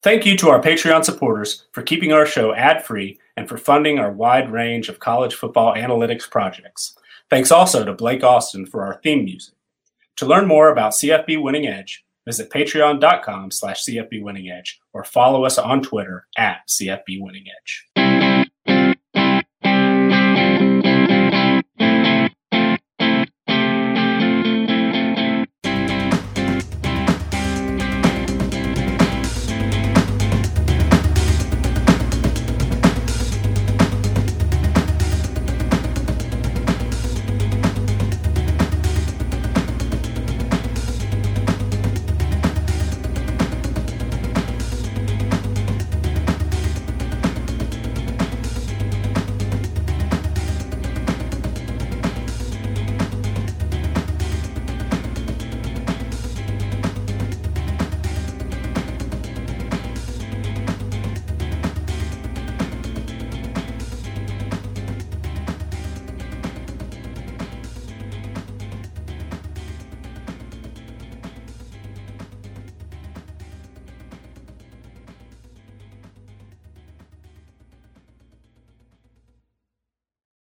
[0.02, 3.98] Thank you to our Patreon supporters for keeping our show ad free and for funding
[3.98, 6.96] our wide range of college football analytics projects.
[7.30, 9.54] Thanks also to Blake Austin for our theme music.
[10.16, 15.44] To learn more about CFB Winning Edge, visit patreon.com slash CFB Winning Edge or follow
[15.44, 17.86] us on Twitter at CFB Winning Edge.